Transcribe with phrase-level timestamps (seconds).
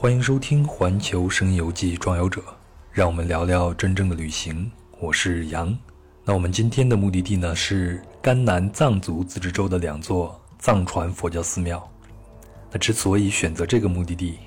[0.00, 2.40] 欢迎收听《环球声音游记·壮游者》，
[2.90, 4.72] 让我们聊聊真正的旅行。
[4.98, 5.76] 我是杨。
[6.24, 11.86] 那我们今天的目的地呢是甘南藏族自治州的两座藏传佛教寺庙。
[12.70, 14.38] 那之所以选择这个目的地，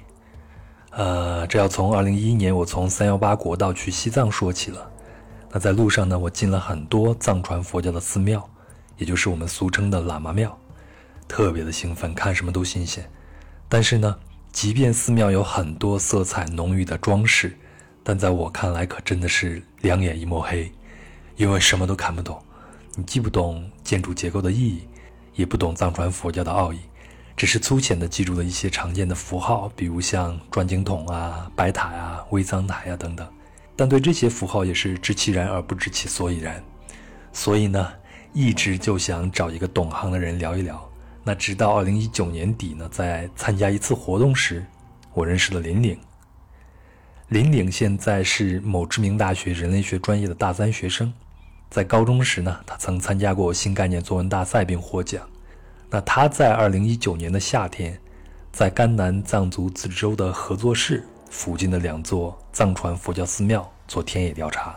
[0.89, 4.92] 呃，这要从2011年我从318国道去西藏说起了。
[5.52, 8.44] 那在路上呢，我进了很多藏传佛教的寺庙，
[8.97, 10.58] 也就是我们俗称的喇嘛庙，
[11.28, 13.08] 特别的兴奋，看什么都新鲜。
[13.70, 14.18] 但是呢，
[14.54, 17.57] 即便寺庙有很多色彩浓郁的装饰，
[18.04, 20.71] 但在我看来可真的是两眼一抹黑，
[21.36, 22.39] 因为什么都看不懂。
[22.96, 24.88] 你既不懂建筑结构的意义，
[25.34, 26.80] 也不懂藏传佛教的奥义，
[27.36, 33.27] 只是粗浅的记住了一些常见的符号，比如像转经筒啊、白塔呀、微藏台呀等等。
[33.75, 36.64] 但对这些符号也是知其然而不知其所以然。
[37.33, 37.92] 所以呢，
[38.33, 40.88] 一直就想找一个懂行的人聊一聊。
[41.23, 44.66] 那直到二零一九年底呢，在参加一次活动时，
[45.13, 45.97] 我认识了林岭。
[47.30, 51.11] 林岭现在是某知名大学人类学专业的大三学生，
[51.69, 55.25] 在高中时呢，他曾参加过新概念作文大赛并获奖。
[55.89, 57.97] 那他在二零一九年的夏天，
[58.52, 64.75] 在甘南藏族自治州的合作市附近的两座藏传佛教寺庙做田野调查。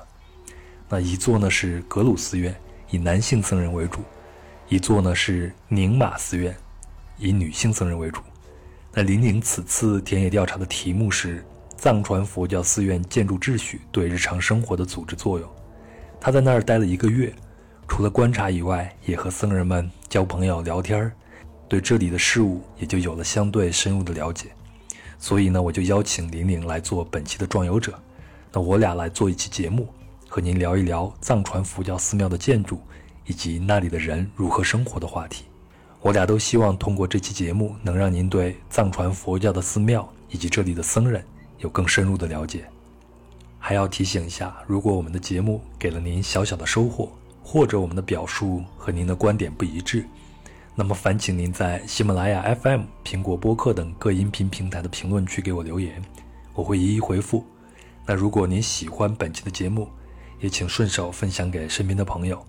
[0.88, 2.55] 那一座呢是格鲁寺院，
[2.91, 4.00] 以男性僧人为主。
[4.69, 6.55] 一座呢是宁玛寺院，
[7.19, 8.20] 以女性僧人为主。
[8.92, 11.45] 那林玲此次田野调查的题目是
[11.77, 15.48] 藏传佛教寺院建筑秩序对日常生活的组织作用。
[16.20, 17.33] 他在那儿待了一个月，
[17.87, 21.12] 除了观察以外，也和僧人们交朋友聊天儿，
[21.69, 24.48] 对这里的事物也就有了相对深入的了解。
[25.17, 27.97] 所以呢，我就邀请林玲来做本期的壮游者。
[28.53, 29.87] 那我俩来做一期节目，
[30.28, 32.81] 和您聊一聊藏传佛教寺庙的建筑。
[33.26, 35.44] 以及那里的人如何生活的话题，
[36.00, 41.25] 我俩都希望通过这期节目，能让您对藏传佛教的寺庙以及这里的僧人
[41.59, 42.65] 有更深入的了解。
[43.59, 47.10] 还要提醒一下，如果我们的节目给了您小小的收获，
[47.42, 50.04] 或者我们的表述和您的观点不一致，
[50.75, 56.00] 那么烦请您在喜马拉雅 FM、苹果播客等各音频平台的评论区给我留言，
[56.54, 57.44] 我会一一回复。
[58.04, 59.88] 那如果您喜欢本期的节目，
[60.38, 62.41] 也请顺手分享给身边的朋友。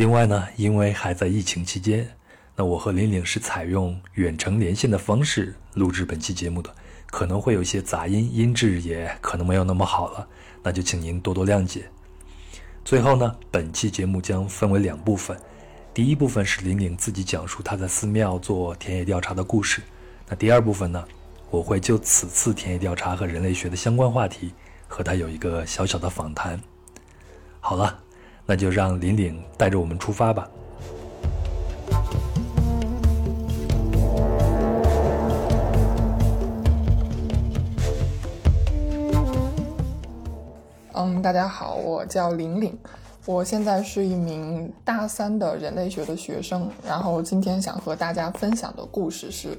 [0.00, 2.08] 另外呢，因为还在疫情期间，
[2.56, 6.74] 那我和林岭是采用远程连线的方式录制本期节目的，
[7.08, 10.26] 可能会有一些杂音，音质也可能没有那么好了，
[10.62, 11.84] 那就请您多多谅解。
[12.82, 15.38] 最后呢，本期节目将分为两部分，
[15.92, 19.82] 第一部分是林岭自己讲述他在寺庙做田野调查的故事，
[20.26, 21.04] 那第二部分呢，
[21.50, 24.54] 我会就此次田野调查和人类学的相关话题
[24.88, 26.58] 和他有一个小小的访谈。
[27.60, 28.04] 好了。
[28.50, 30.50] 那就让林岭带着我们出发吧。
[40.94, 42.76] 嗯，大家好，我叫林岭，
[43.24, 46.68] 我现在是一名大三的人类学的学生。
[46.84, 49.56] 然后今天想和大家分享的故事是。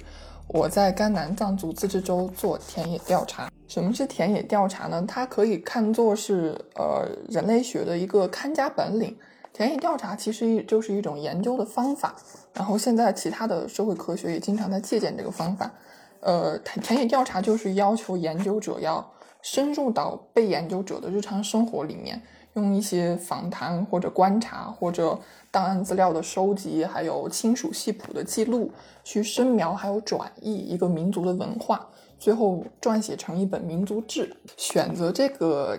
[0.47, 3.49] 我在甘南藏族自治州做田野调查。
[3.71, 5.01] 什么是田野调查呢？
[5.07, 9.15] 它可以看作是呃人类学的一个看家本领。
[9.53, 12.13] 田野调查其实就是一种研究的方法。
[12.53, 15.71] 然后现在其他的社会科学也经常在借鉴这个方法。
[16.19, 19.09] 呃，田野调查就是要求研究者要
[19.41, 22.21] 深入到被研究者的日常生活里面。
[22.55, 25.17] 用一些访谈或者观察或者
[25.49, 28.69] 档案资料的收集，还有亲属系谱的记录，
[29.05, 31.87] 去深描还有转译一个民族的文化，
[32.21, 34.37] 最后撰写成一本民族志。
[34.55, 35.77] 选择这个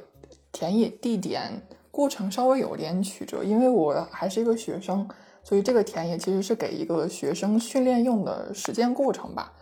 [0.51, 5.09] 田野地点过程稍微有点曲折，因为我还是一个学生，
[5.45, 9.53] 所以这个田野其实是给一个学生训练用的实践过程吧。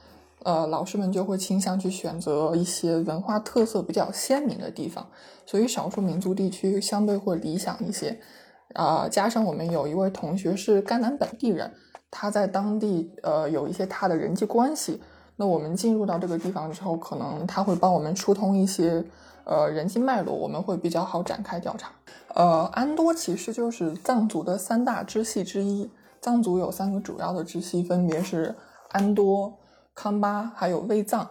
[0.43, 5.07] 呃，老师们就会倾向去选择一些文化特色比较鲜明的地方，
[5.45, 8.19] 所以少数民族地区相对会理想一些。
[8.73, 11.71] 啊，加上我们有一位同学是甘南本地人，
[12.11, 15.03] 他在当地呃有一些他的人际关系，
[15.41, 19.03] 那我们进入到这个地方之后，可能他会帮我们疏通一些
[19.45, 21.91] 呃人际脉络，我们会比较好展开调查。
[22.35, 25.91] 呃，安多其实就是藏族的三大支系之一，
[26.21, 28.55] 藏族有三个主要的支系，分别是
[28.91, 29.55] 安多。
[29.95, 31.29] 康巴还有卫藏，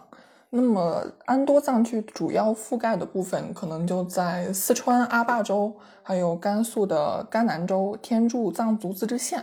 [0.50, 5.72] 那么安多藏区主要覆盖的部分可能就在四川阿坝州，
[6.02, 9.42] 还有甘肃的甘南州天柱藏族自治县，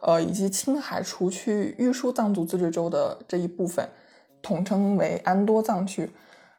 [0.00, 3.88] 呃，以及青海除去玉树藏族自治州的这一部分，
[4.46, 6.08] 统称为安多藏区。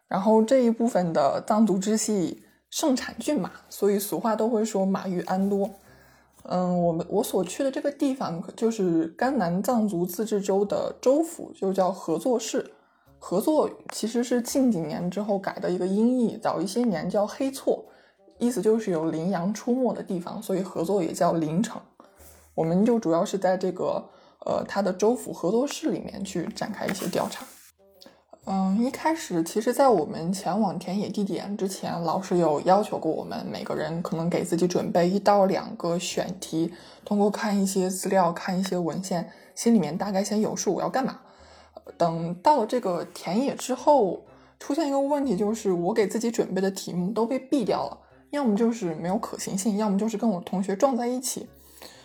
[0.07, 5.69] 然后这一部分的藏族支系盛产骏马，所以俗话都会说马育安多。
[6.43, 12.71] 嗯，我们我所去的这个地方就是甘南藏族自治州的州府，就叫合作市。
[13.19, 17.83] 合作其实是近几年之后改的一个音译，早一些年叫黑措，
[18.37, 21.81] 意思就是有羚羊出没的地方，所以合作也叫林城。
[22.53, 24.01] 我们就主要是在这个
[24.45, 27.45] 呃它的州府合作室里面去展开一些调查。
[28.49, 36.73] 嗯，一开始其实，在我们前往田野地点之前，老师有要求过我们每个人可能给自己准备一到两个选题，
[37.03, 41.19] 通过看一些资料、看一些文献，心里面大概先有数我要干嘛。
[41.97, 44.21] 等到了这个田野之后，
[44.61, 47.97] 出现一个问题，就是我给自己准备的题目都被毙掉了，
[48.29, 51.49] 要么就是没有可行性，要么就是跟我同学撞在一起。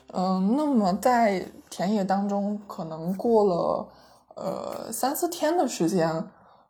[0.08, 3.86] 嗯，那么在田野当中，可能过了。
[4.34, 6.24] 呃，三四天的时间，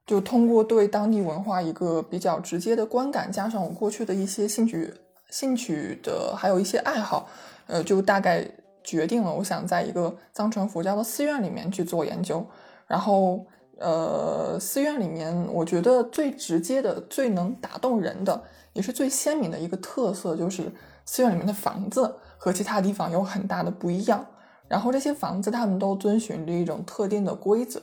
[0.07, 4.93] 就通过对当地文化一个比较直接的观感，加上我过去的一些兴趣、
[5.31, 7.29] 兴趣的，还有一些爱好，
[7.67, 8.47] 呃，就大概
[8.83, 12.45] 决定了，我想在一个藏传佛教的寺院里面去做研究。
[12.89, 13.47] 然后，
[13.79, 18.43] 呃，寺院里面，我觉得最直接的、最能打动人的，
[18.73, 20.71] 也是最鲜明的一个特色，就是
[21.07, 24.27] 寺院里面的房子和其他地方有很大的不一样。
[24.73, 27.79] 然后这些房子他们都遵循着一种特定的规则，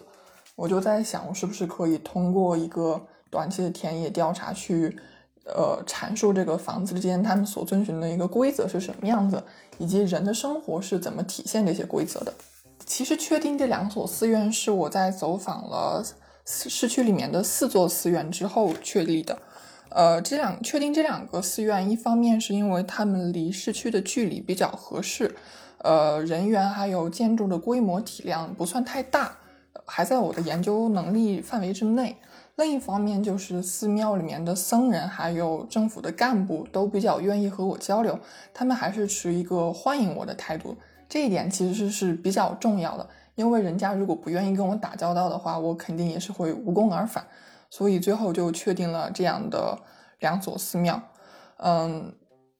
[0.55, 2.99] 我就在想，我是不是可以通过一个
[3.29, 4.97] 短期的田野调查去，
[5.45, 9.43] 呃，阐述这个房子之间他们所遵循的一个规则是什么样子，
[9.77, 12.33] 以及人的生活是怎么体现这些规则的。
[12.87, 16.03] 其实确定这两所寺院是我在走访了
[16.43, 19.37] 市区里面的四座寺院之后确立的。
[19.89, 25.35] 呃，这两确定这两个寺院，一方面是因为他们离市区的距离比较合适。
[25.81, 29.37] 呃，人员还有建筑的规模体量不算太大，
[29.85, 32.17] 还在我的研究能力范围之内。
[32.57, 38.19] 另一方面，就是寺庙里面的僧人还有政府的干部都比较愿意和我交流，
[38.53, 40.75] 他们还是持一个欢迎我的态度。
[41.07, 47.25] 这一点其实是比较重要的，因为人家如果不愿意跟我打交道的话，我肯定也是会无功而返。
[47.69, 49.79] 所以最后就确定了这样的
[50.19, 51.01] 两所寺庙，
[51.57, 52.13] 嗯。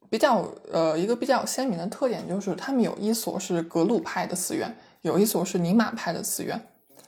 [0.09, 6.59] 比较呃，一个比较鲜明的特点就是，他们有一所是格鲁派的寺院，有一所是尼玛派的寺院，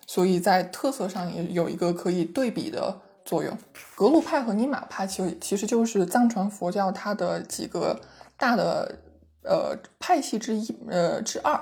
[0.05, 2.95] 所以在特色上也有一个可以对比的
[3.25, 3.57] 作用。
[3.95, 7.99] 格鲁派和尼玛派其实其实就是藏传佛教它的几个
[8.37, 8.95] 大的
[9.43, 11.59] 呃派系之一呃之二。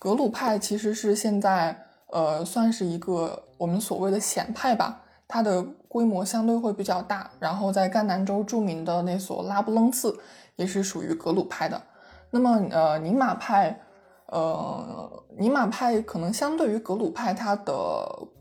[0.00, 7.30] 格鲁派其实是现在呃算是一个我们所谓的显派吧，它的规模相对会比较大。
[7.38, 10.18] 然后在甘南州著名的那所拉布楞寺。
[10.56, 11.80] 也是属于格鲁派的，
[12.30, 13.80] 那么呃尼玛派，
[14.26, 17.72] 呃尼玛派可能相对于格鲁派，它的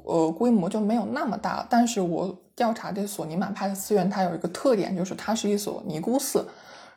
[0.03, 1.65] 呃规模就没有那么大。
[1.69, 6.45] 但是我调查这所尼玛派的寺院，它有一个特点，就是它是一所尼姑寺，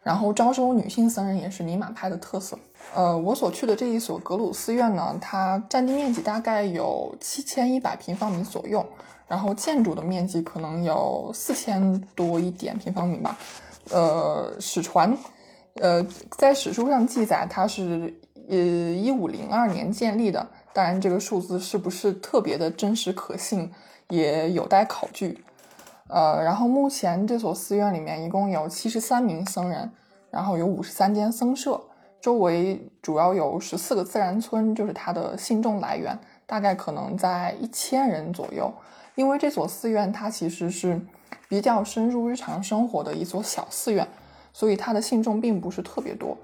[0.03, 2.59] 然后招收女性僧人也是尼玛派的特色。
[2.95, 8.85] 呃，我所去的这一所格鲁寺院呢，它占地面积大概有七千一百平方米左右，
[9.27, 13.39] 然后建筑的面积可能有四千多一点平方米吧。
[13.91, 15.15] 呃，史传，
[15.75, 16.03] 呃，
[16.39, 18.13] 在史书上记载，它是
[18.49, 20.47] 呃一五零二年建立的。
[20.73, 23.71] 当然，这个数字是不是特别的真实可信，
[24.09, 25.45] 也有待考据。
[26.09, 29.91] 呃，然后目前这所寺院里面一共有七十三名僧人，
[30.31, 31.81] 然后有五十三间僧舍，
[32.21, 38.73] 周围主要有十四个自然村，就是它的信众来源，大概可能在一千人左右。
[39.15, 40.99] 因为这所寺院它其实是。
[41.49, 44.07] 比较深入日常生活的一所小寺院，
[44.53, 46.37] 所以它的信众并不是特别多。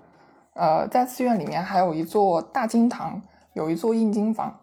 [0.54, 3.20] 呃，在寺院里面还有一座大经堂，
[3.52, 4.58] 有一座印经房，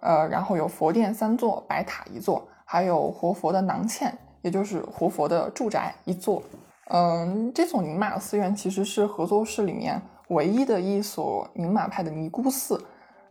[0.00, 6.42] 呃，然后有佛殿三座，白塔一座，还有活佛的囊嵌，也就是活佛的住宅一座。
[6.90, 12.82] 嗯，这所宁玛寺院其实是合作室里面唯一的一所宁玛派的尼姑寺，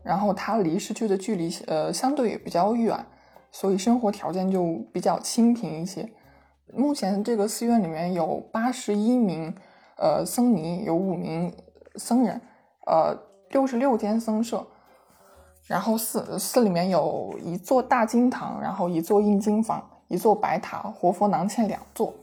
[0.04, 3.06] 然后它离市区的距离呃相对也比较远，
[3.52, 6.08] 所以生活条件就比较清贫一些。
[6.74, 9.54] 目前这个寺院里面有八十一名，
[9.98, 11.54] 呃，僧尼，有五名
[11.96, 12.40] 僧人，
[12.86, 13.18] 呃，
[13.50, 14.66] 六十六间僧舍，
[15.68, 22.14] 然后寺寺里面有一座大经堂，然后一座印经房，一座白塔，活佛囊嵌两座。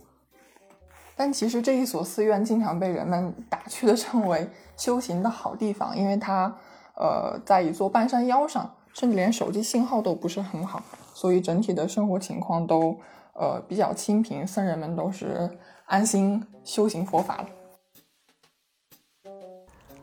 [1.14, 6.56] 但其实这一所寺院经常被人们打趣的称为修行的好地方，因为它，
[6.96, 12.96] 呃，在一座半山腰上，甚至连手机信号都不是很好，所以整体的生活情况都。
[13.38, 15.48] 呃，比较清贫，僧人们都是
[15.86, 17.48] 安心修行佛法了。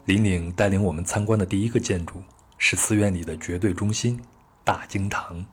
[0.06, 2.22] 林岭带领我们参观的第一个建筑
[2.58, 4.24] 是寺院里的绝对中心——
[4.63, 5.46] 大经堂。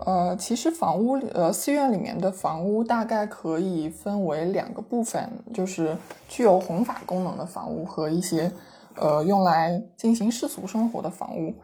[0.00, 5.96] 呃，其实房屋，呃，寺院里面的房屋大概可以分为两个部分，就是
[6.28, 8.52] 具有弘法功能的房屋和一些，
[8.96, 11.54] 呃，用来进行世俗生活的房屋。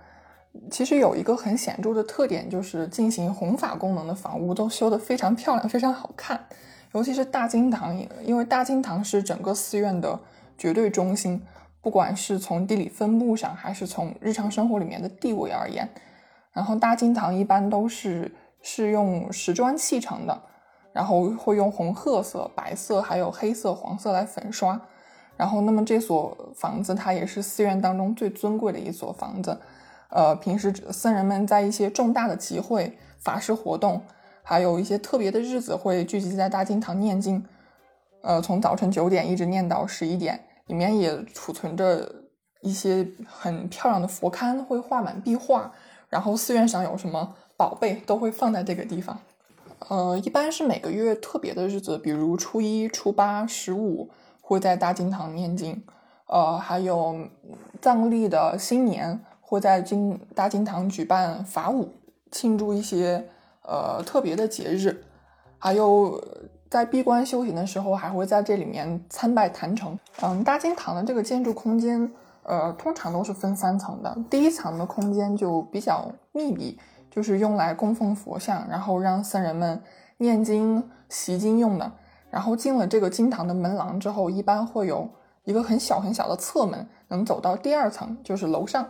[0.71, 6.47] 其实有一个很显著的特点，就是进行弘法功能的房屋都修得非常漂亮，非常好看。
[6.93, 10.21] 尤其是大经堂，因为大经堂是整个寺院的
[10.59, 11.43] 绝对中心，
[11.81, 15.89] 不管是从地理分布上，还是从日常生活里面的地位而言。
[16.53, 18.31] 然后大经堂一般都是
[18.61, 20.43] 是用石砖砌成的，
[20.93, 24.79] 然后会用红褐色、白色还有黑色、黄色来粉刷。
[25.35, 29.59] 然后，那么这所房子它也是寺院当中最尊贵的一所房子。
[30.14, 34.02] 呃，平时僧人们在一些重大的集会、法事活动，
[34.42, 37.42] 还有一些特别的日子，会聚集在大经堂念经。
[38.21, 42.07] 呃，从早晨九点一直念到十一点，里面也储存着
[42.61, 45.73] 一些很漂亮的佛龛，会画满壁画。
[46.11, 49.19] 然后寺院上有什么宝贝，都会放在这个地方。
[49.88, 54.11] 呃，一般是每个月特别的日子，比如初一、初八、十五，
[54.42, 55.83] 会在大经堂念经。
[56.26, 57.16] 呃，还有
[57.81, 59.19] 藏历的新年。
[59.53, 61.87] 会在金大金堂举办法舞，
[62.31, 63.23] 庆祝一些
[63.61, 65.05] 呃特别的节日，
[65.59, 66.19] 还有
[66.71, 69.99] 在闭关修行的时候，还会在这里面参拜坛城。
[70.23, 72.11] 嗯，大金堂的这个建筑空间，
[72.45, 74.17] 呃，通常都是分三层的。
[74.31, 76.79] 第一层的空间就比较密闭，
[77.11, 79.83] 就是用来供奉佛像，然后让僧人们
[80.17, 81.93] 念经习经用的。
[82.31, 85.07] 然后进了这个金堂的门廊之后，一般会有
[85.45, 88.89] 一个很小很小的侧门，能走到第二层，就是楼上。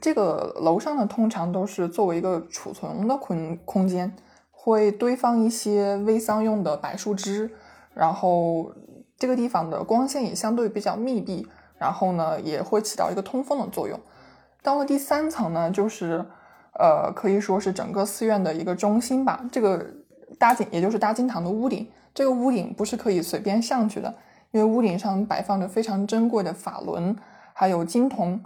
[0.00, 4.14] 这个楼上呢，通常都是作为一个储存的空空间，
[4.50, 7.50] 会堆放一些煨桑用的柏树枝，
[7.94, 8.72] 然后
[9.16, 11.46] 这个地方的光线也相对比较密闭，
[11.78, 13.98] 然后呢也会起到一个通风的作用。
[14.62, 16.24] 到了第三层呢，就是
[16.78, 19.44] 呃可以说是整个寺院的一个中心吧。
[19.52, 19.84] 这个
[20.38, 24.14] 大经也就是大经堂的屋顶，这个屋顶不是可以随便上去的，
[24.50, 27.16] 因为屋顶上摆放着非常珍贵的法轮，
[27.52, 28.42] 还有金铜。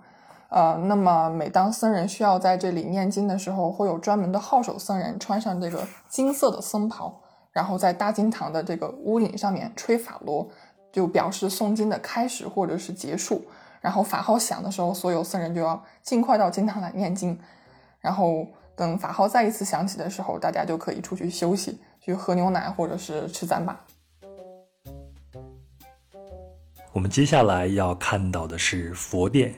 [0.56, 7.20] 呃，那么每当僧人需要在这里念经的时候，会有专门的号手僧人穿上这个金色的僧袍，
[7.52, 10.48] 然后在大经堂的这个屋顶上面吹法螺，
[10.90, 13.44] 就表示诵经的开始或者是结束。
[13.82, 17.38] 然后法号响的时候，所有僧人就要尽快到经堂来念经。
[18.00, 23.75] 然后等法号再一次响起的时候，大家就可以出去休息，去喝牛奶或者是吃糌粑。
[26.94, 29.54] 我们接下来要看到的是佛殿。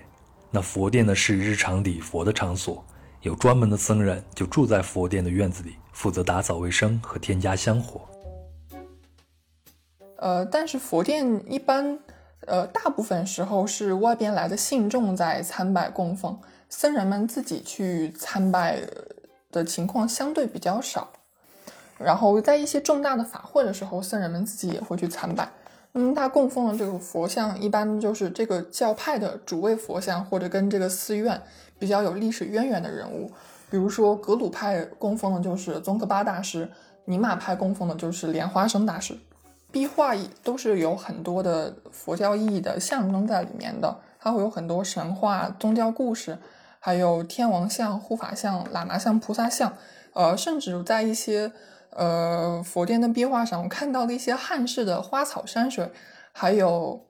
[0.51, 2.85] 那佛殿呢是日常礼佛的场所，
[3.23, 8.01] 有专门的僧人就住在佛殿的院子里，负责打扫卫生和添加香火。
[10.17, 11.99] 呃，但是佛殿一般，
[12.47, 16.39] 呃，大部分时候是外边来的信众在参拜供奉，
[16.69, 18.81] 僧人们自己去参拜
[19.53, 21.13] 的情况相对比较少。
[21.99, 25.49] 然后在一些重大的法会的时候，僧人们自己也会去参拜。
[26.01, 31.43] 嗯，他供奉的这个佛像，一般就是这个教派的主位佛像，或者跟这个寺院
[31.77, 33.29] 比较有历史渊源的人物。
[33.69, 36.71] 比如说，格鲁派供奉的就是宗喀巴大师，
[37.07, 39.19] 尼玛派供奉的就是莲花生大师。
[39.73, 40.15] 壁画
[40.45, 46.39] 都是有很多的佛教意义的象征在里面的，它会有很多神话、宗教故事，
[46.79, 49.73] 还有天王像、护法像、喇嘛像、菩萨像，
[50.13, 51.51] 呃，甚至在一些。
[51.91, 55.91] 呃，佛殿的壁画上，我看到了一些汉式的花草山水，
[56.31, 57.05] 还有，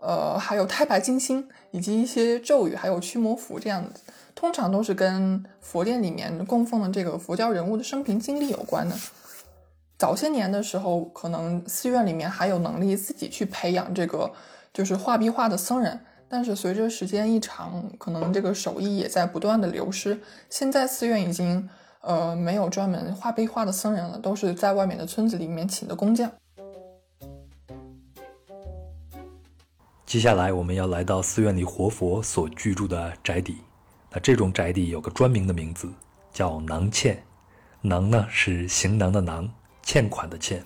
[0.00, 4.00] 呃，还有太白金星，以及一些咒语，还有驱魔符这样子，
[4.34, 8.96] 通常都是跟佛殿里面供奉的这个佛教人物的生平经历有关的。
[9.96, 14.32] 早些年的时候，可能寺院里面还有能力自己去培养这个
[14.72, 20.18] 就是画壁画的僧人，但是随着时间一长，可能这个手艺也在不断的流失。
[20.50, 21.68] 现在寺院已经。
[22.04, 26.30] 呃，没有专门画壁画的僧人了，都是在外面的村子里面请的工匠。
[30.04, 33.56] 接下来我们要来到寺院里活佛所居住的宅邸。
[34.10, 35.90] 那这种宅邸有个专名的名字，
[36.30, 37.20] 叫囊欠。
[37.80, 39.50] 囊呢是行囊的囊，
[39.82, 40.64] 欠款的欠。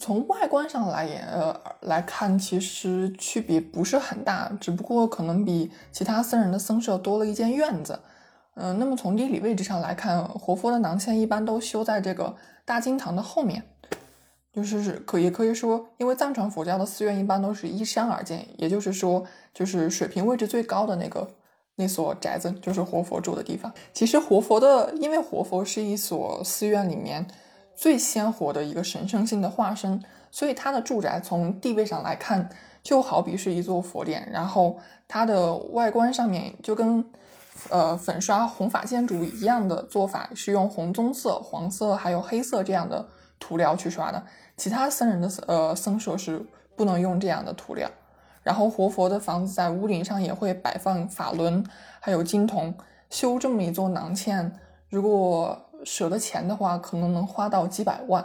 [0.00, 8.00] 从外观上来言，呃来看，其实区别不是很大，只不过可能比其他僧人的僧舍多了一间院子。
[8.54, 13.62] 嗯，那么从地理位置上来看，活佛的囊县一般都修在这个大经堂的后面，
[14.52, 21.28] 就是可也可以说，因为藏传佛教的寺院一般都是依山而建，也就是说，就是水平位置最高的那个
[21.76, 23.72] 那所宅子就是活佛住的地方。
[23.92, 27.26] 其实活佛的，因为活佛是一所寺院里面。
[27.80, 32.50] 最鲜活的一个神圣性的化身，所以它的住宅从地位上来看，
[32.82, 34.28] 就好比是一座佛殿。
[34.30, 37.02] 然后它的外观上面就跟，
[37.70, 43.08] 呃，粉刷红法建筑一样的做法，是用红棕色、黄色还有黑色这样的
[43.38, 44.22] 涂料去刷的。
[44.58, 46.44] 其他僧人的呃僧舍是
[46.76, 47.90] 不能用这样的涂料。
[48.42, 51.64] 然后活佛的房子在屋顶上也会摆放法轮，
[51.98, 52.74] 还有金铜。
[53.08, 54.50] 修这么一座囊嵌，
[54.90, 58.24] 如果舍得钱的话，可能能花到几百万。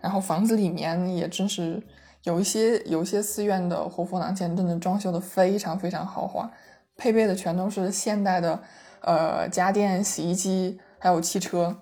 [0.00, 1.82] 然后房子里面也真是
[2.24, 6.50] 有一些有一些寺院的活佛囊钱，真的装修的非常非常豪华，
[6.96, 8.60] 配备的全都是现代的
[9.00, 11.76] 呃家电、洗衣机，还有汽车。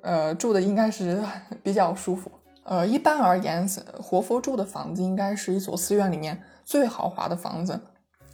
[0.00, 1.20] 呃，住的应该是
[1.62, 2.30] 比较舒服。
[2.62, 3.68] 呃，一般而言，
[4.00, 7.80] 活佛住的房子应该是一所寺院里面最豪华的房子。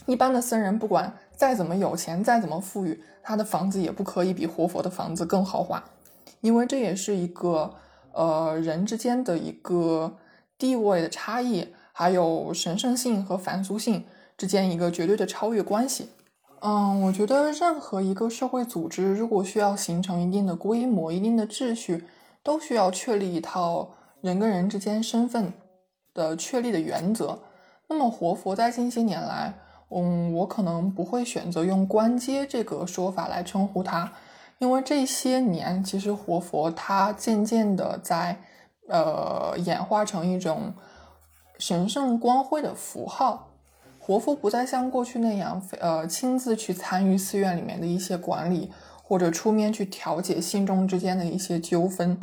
[0.07, 5.83] 一般的僧人不管再怎么有钱，再怎么富裕，他的房子也不可以比活佛的房子更豪华，
[6.41, 7.75] 因为这也是一个
[8.13, 10.17] 呃人之间的一个
[10.57, 14.05] 地位的差异，还有神圣性和凡俗性
[14.37, 16.11] 之间一个绝对的超越关系。
[16.61, 22.05] 嗯，我觉得任何一个社会组织如果需要形成一定的规模、一定的秩序，
[22.43, 25.53] 都需要确立一套人跟人之间身份
[26.15, 27.39] 的确立的原则。
[27.89, 29.53] 那么活佛在近些年来。
[29.91, 34.13] 嗯，我可能不会选择用官阶这个说法来称呼他，
[34.59, 38.41] 因为这些年其实活佛他渐渐的在
[38.89, 40.75] 呃演化成一种
[41.59, 43.51] 神圣光辉的符号。
[43.99, 48.71] 活佛不再像过去那样呃亲自去参与寺院里面的一些管理，
[49.03, 52.21] 或者出面去调解信众之间的一些纠纷，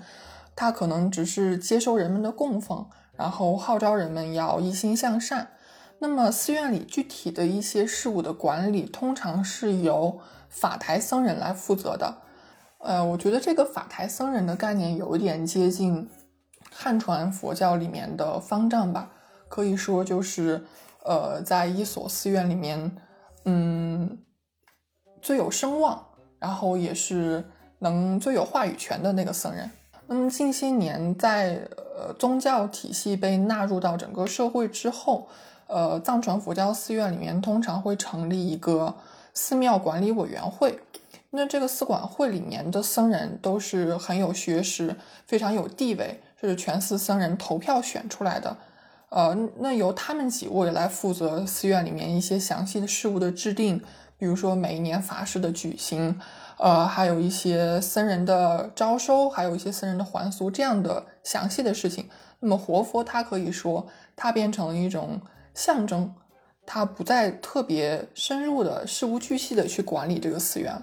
[0.55, 2.85] 他可能只是接受人们的供奉，
[3.17, 5.47] 然后号召人们要一心向善。
[6.03, 12.17] 那么寺院里具体的一些事务的管理，通常是由法台僧人来负责的。
[12.79, 16.09] 呃，我觉得这个法台僧人的概念有点接近
[16.71, 19.11] 汉传佛教里面的方丈吧，
[19.47, 20.65] 可以说就是
[21.03, 22.97] 呃，在一所寺院里面，
[23.45, 24.17] 嗯，
[25.21, 26.03] 最有声望，
[26.39, 27.45] 然后也是
[27.77, 29.69] 能最有话语权的那个僧人。
[30.07, 35.27] 那么近些年，在呃宗教体系被纳入到整个社会之后。
[35.71, 38.93] 呃，藏传佛教寺院里面通常会成立一个
[39.33, 40.77] 寺庙管理委员会。
[41.29, 44.93] 那这个寺管会里面的僧人都是很有学识、
[45.25, 48.57] 非常有地位，是全寺僧人投票选出来的。
[49.07, 53.81] 呃，那由他们几位来负责寺院里面一些详细的事务的制定，
[54.17, 56.19] 比如说每一年法事的举行，
[56.57, 62.09] 呃，还有一些僧人的招收，还有一些僧人的还俗这样的详细的事情。
[62.41, 65.21] 那么活佛他可以说，他变成了一种。
[65.53, 66.13] 象征，
[66.65, 70.81] 他不再特别深入的事无巨细的去管理这个寺院，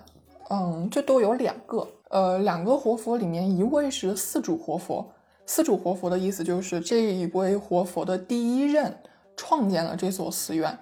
[0.51, 5.11] 嗯，最多有两个，呃，两个活佛里面，一位是四主活佛，
[5.47, 8.95] 四主活佛的意思就是这一位活佛的第一任
[9.37, 10.79] 创建了这所寺院，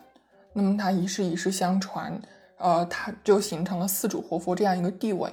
[0.53, 2.21] 那么他一世一世相传，
[2.59, 5.33] 呃，他就形成了四主活佛这样一个地位。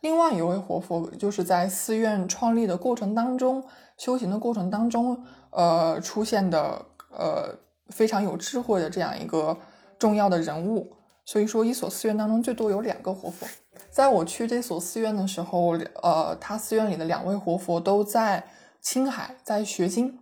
[0.00, 3.64] 另外一位活佛就是在寺院创立的过程当中，
[3.96, 7.63] 修行的过程当中，呃，出现的，呃。
[7.90, 9.56] 非常有智慧的这样一个
[9.98, 13.46] 重要的人物，所以说一所寺院当中最多有两个活佛。
[13.90, 18.44] 在我去这所寺院的时候，呃，他寺院里的两位活佛都在
[18.80, 20.18] 青海在学经，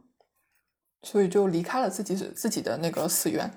[1.03, 3.51] 所以就离开了自己自己的那个寺院。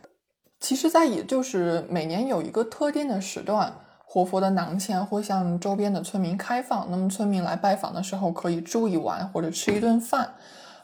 [0.60, 3.74] 其实，在也就是每年有一个特定的时段，
[4.06, 10.36] 活佛的囊签会向周边的村民开放，那么村民来拜访的时候可以住一晚或者吃一顿饭。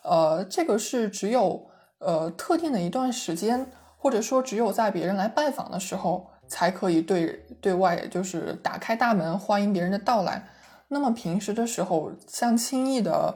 [0.03, 1.70] 呃，这个是只有。
[2.01, 10.47] 呃，特定的一段时间，或者说只有在别人来拜访的时候，才可以对对外就是打开大门欢迎别人的到来。
[10.87, 13.35] 那么平时的时候，像轻易的，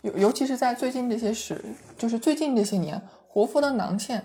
[0.00, 1.62] 尤尤其是在最近这些时，
[1.98, 4.22] 就是最近这些年，活佛的囊嵌，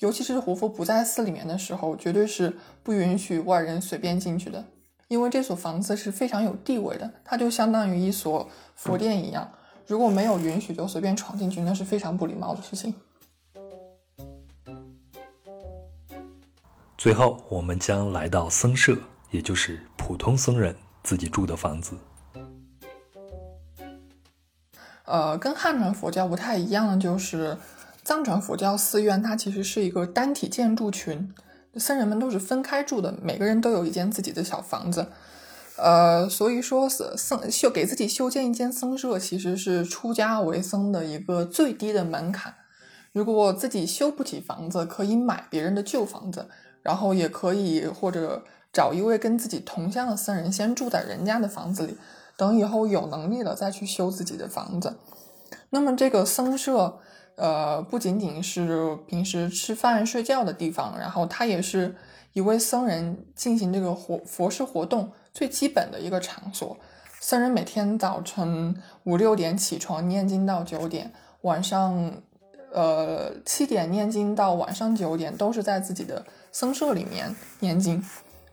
[0.00, 4.64] 尤其是活佛不在寺里面的时候，绝对是不允许外人随便进去的，
[5.06, 9.48] 因为这所房子是非常有地位的，它就相当于一所佛殿一样，
[9.86, 12.92] 如果没有允许就随便闯进去，那是非常不礼貌的事情。
[16.98, 18.98] 最后，我们将来到僧舍，
[19.30, 21.96] 也就是普通僧人自己住的房子。
[25.04, 27.56] 呃，跟汉传佛教不太一样的就是，
[28.02, 31.32] 藏传佛教寺院它其实是一个单体建筑群，
[31.76, 35.06] 僧人们都是分开住的，每个人都有一间自己的小房子。
[35.76, 42.52] 呃，所以说僧僧修给自己修建一间僧舍，其实是出家为僧的一个最低的门槛。
[43.12, 46.48] 如果自己修不起房子，可以买别人的旧房子。
[46.88, 51.94] 然后也可以或者找一位跟自己同乡的僧人先住在人家的房子里，
[52.34, 54.96] 等以后有能力了再去修自己的房子。
[55.68, 56.98] 那么这个僧舍，
[57.36, 61.94] 呃，不仅仅是平时吃饭睡觉的地方，然后它也是
[62.32, 66.74] 一位僧人进行这个活佛事活动最基本的一个场所。
[67.20, 68.74] 僧人每天早晨
[69.04, 72.10] 五六点起床念经到九点，晚上
[72.72, 76.24] 呃七点念经到晚上九点都是在自己的
[76.58, 78.04] 僧舍里面念经，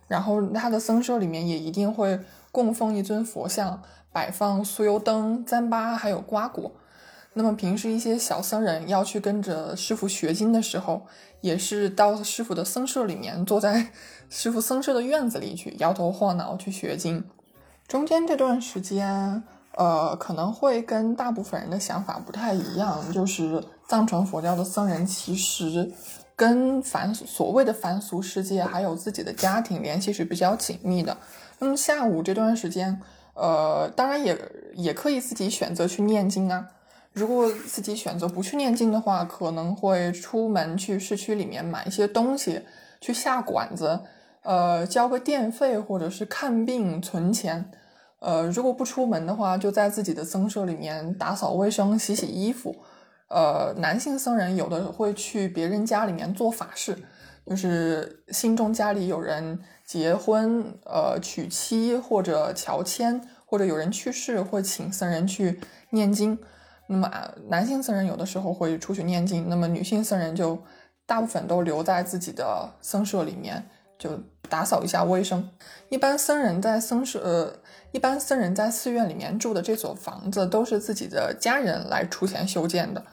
[0.08, 2.20] 然后他的僧舍里面也一定会
[2.52, 6.72] 供奉一尊佛像，摆放酥油灯、糌粑还有瓜果。
[7.34, 11.08] 那么平时一些小僧人要去跟着师傅学经的时候，
[11.42, 13.88] 也是到师傅的僧舍里面，坐在
[14.30, 17.26] 师傅僧舍的院子里去摇头晃脑去学经。
[17.88, 19.42] 中间这段时间，
[19.76, 25.92] 呃，可能会跟大部分人的想法不太一样，就是藏传佛教的僧人其实
[26.36, 31.18] 跟凡所谓的凡俗世界还有自己的家庭联系是比较紧密的。
[31.60, 33.02] 那么下午这段时间，
[33.34, 34.38] 呃，当然也
[34.74, 36.68] 也可以自己选择去念经啊。
[37.14, 42.62] 如果自己选择不去念经的话，可能会出门去市区里面买一些东西，
[43.00, 44.02] 去下馆子，
[44.44, 47.72] 呃，交个电费或者是看病存钱。
[48.20, 52.76] 呃，如果不出门的话，就在自己的僧舍里面打扫卫生、洗洗衣服。
[53.36, 56.98] 呃，男性僧人有的会去别人家里面做法事，
[57.46, 66.40] 就是信众家里有人结婚、呃娶妻或者乔迁，或者有人去世，会请僧人去念经。
[66.88, 67.12] 那么
[67.50, 70.58] 男性僧人有的时候会出去念经，那么女性僧人就
[71.06, 73.68] 大部分都留在自己的僧舍里面，
[74.00, 74.18] 就
[74.48, 75.50] 打扫一下卫生。
[75.90, 77.54] 一般僧人在僧舍，呃，
[77.92, 83.04] 一般僧人在寺院里面住的这所房子都是自己的家人来出钱修建的。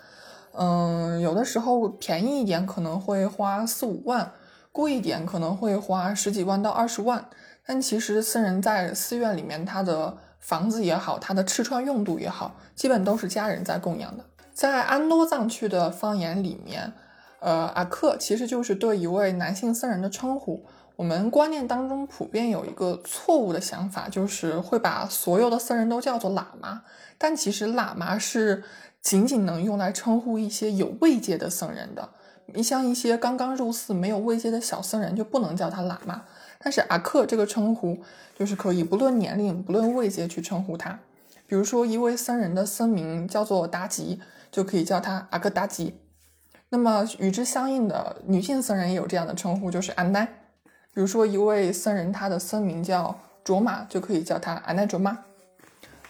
[0.54, 4.32] 嗯，有的时候便宜一点可能会花四五万，
[4.70, 7.24] 贵一点可能会花十几万到二十万。
[7.64, 14.24] 但其实僧人在寺院里面，他的房子也好，他的吃穿用度也好，基本都是家人在供养的。
[14.52, 16.92] 在安多藏区的方言里面，
[17.40, 20.66] 呃，阿克其实就是对一位男性僧人的称呼。
[20.96, 26.82] 我们观念当中普遍有一个错误的想法，就是会把所有的僧人都叫做喇嘛。
[27.16, 28.62] 但其实喇嘛是
[29.02, 32.08] 仅仅能用来称呼一些有位阶的僧人的。
[32.46, 36.24] 你像一些刚刚入寺没有位阶的小僧人，就不能叫他喇嘛。
[36.58, 37.98] 但是阿克这个称呼
[38.38, 40.98] 就是可以不论年龄、不论位阶去称呼他。
[41.46, 45.98] 比如说，一位僧人的僧名叫做达吉，就可以叫他阿克达吉。
[46.70, 50.24] 那么与之相应的女性僧人也有这样的称呼，就是安奈。
[50.94, 55.18] 比如说，一位僧人他的僧名叫卓玛，就可以叫他阿奈卓玛。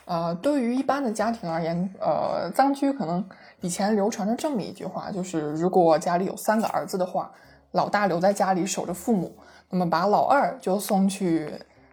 [0.04, 3.24] 呃，对于一般的家庭而言，呃，藏区可能
[3.60, 7.30] 以前流传着这么一句话，就是如果家里有三个儿子的话，
[7.70, 9.34] 老大留在家里守着父母。
[9.70, 11.50] 那么把老二就送去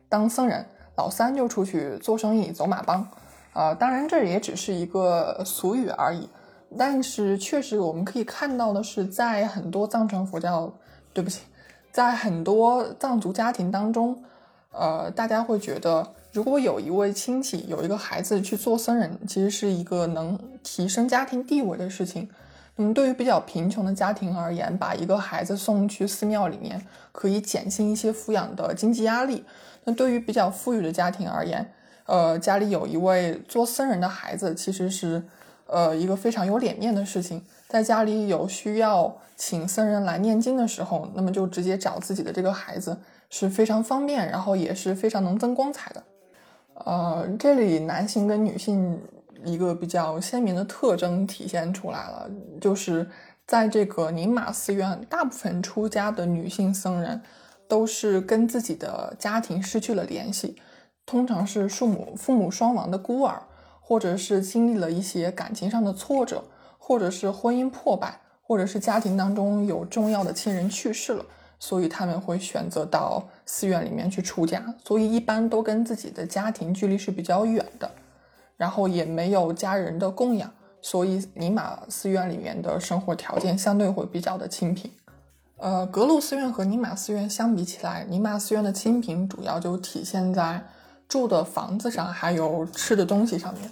[0.10, 0.65] 当僧人，
[0.98, 3.08] 老三就出去做生意走马帮，
[3.54, 6.28] 啊，当然这也只是一个俗语而已。
[6.78, 10.69] 但是确实我们可以看到的是，在很多藏传佛教，
[11.13, 11.43] 对不起，
[11.91, 14.22] 在很多藏族家庭当中，
[14.71, 22.29] 呃，大家会觉得，如果有一位亲戚有一个孩子去做僧人，其实是一个能提升家庭地位的事情。
[22.77, 29.43] 嗯，对于比较贫穷的家庭而言，把一个孩子送去寺庙里面，可以减轻一些抚养的经济压力。
[29.84, 31.73] 那对于比较富裕的家庭而言，
[32.05, 35.21] 呃，家里有一位做僧人的孩子，其实是
[35.65, 37.43] 呃一个非常有脸面的事情。
[37.67, 42.97] 在家里有需要请僧人来念经的时候，那么就直接找自己的这个孩子
[43.29, 46.03] 是非常方便，然后也是非常能增光彩的。
[46.85, 48.99] 呃，这里男性跟女性。
[49.45, 53.09] 一个比较鲜明的特征体现出来了，就是
[53.47, 57.21] 在这个宁玛寺院，大部分出家的女性僧人
[57.65, 60.57] 都是跟自己的家庭失去了联系，
[61.05, 63.41] 通常是父母父母双亡的孤儿，
[63.79, 66.43] 或者是经历了一些感情上的挫折，
[66.77, 71.25] 或者是婚姻破败，或者是家庭当中有重要的亲人去世了，
[71.60, 77.91] 所以他们会选择到寺院里面去出家，所以一般都跟自己的家庭距离是比较远的。
[78.58, 84.91] 然后也没有家人的供养，所以尼玛寺院里面的生活条件相对会比较的清贫。
[85.56, 90.62] 呃，格鲁寺院和尼玛寺院相比起来，尼玛寺院的清贫主要就体现在
[91.08, 93.72] 住的房子上，还有吃的东西上面。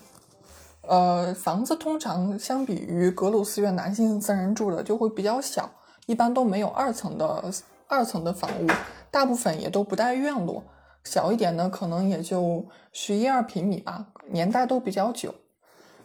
[0.84, 5.70] 呃，房子通常相比于格鲁寺院男性僧人住的就会比较小，
[6.06, 7.52] 一般都没有二层的
[7.88, 8.68] 二层的房屋，
[9.10, 10.64] 大部分也都不带院落。
[11.04, 15.34] 小一点的可能也就十一二平米吧，年代都比较久。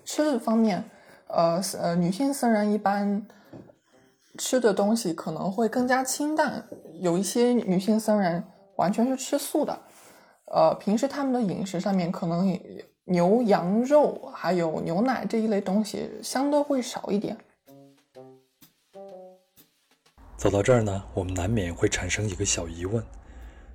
[0.04, 0.84] 吃的方面，
[1.26, 3.26] 呃呃，女性僧人一般
[4.38, 6.64] 吃的东西可能会更加清淡，
[7.00, 8.44] 有一些女性僧人
[8.76, 9.76] 完全是吃素的。
[10.46, 12.56] 呃，平时他们的饮食上面可能
[13.06, 17.36] 牛羊肉还有牛奶这一类东西相对会少一点。
[20.42, 23.00] 走到这儿呢，我们难免会产生一个小疑问。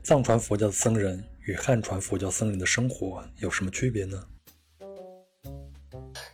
[0.03, 4.21] 藏传佛教的僧人与汉传佛教僧人的生活有什么区别呢？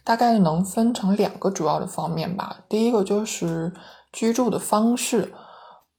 [0.04, 2.62] 大概能分成两个主要的方面吧。
[2.68, 3.72] 第一个就是
[4.12, 5.32] 居住的方式。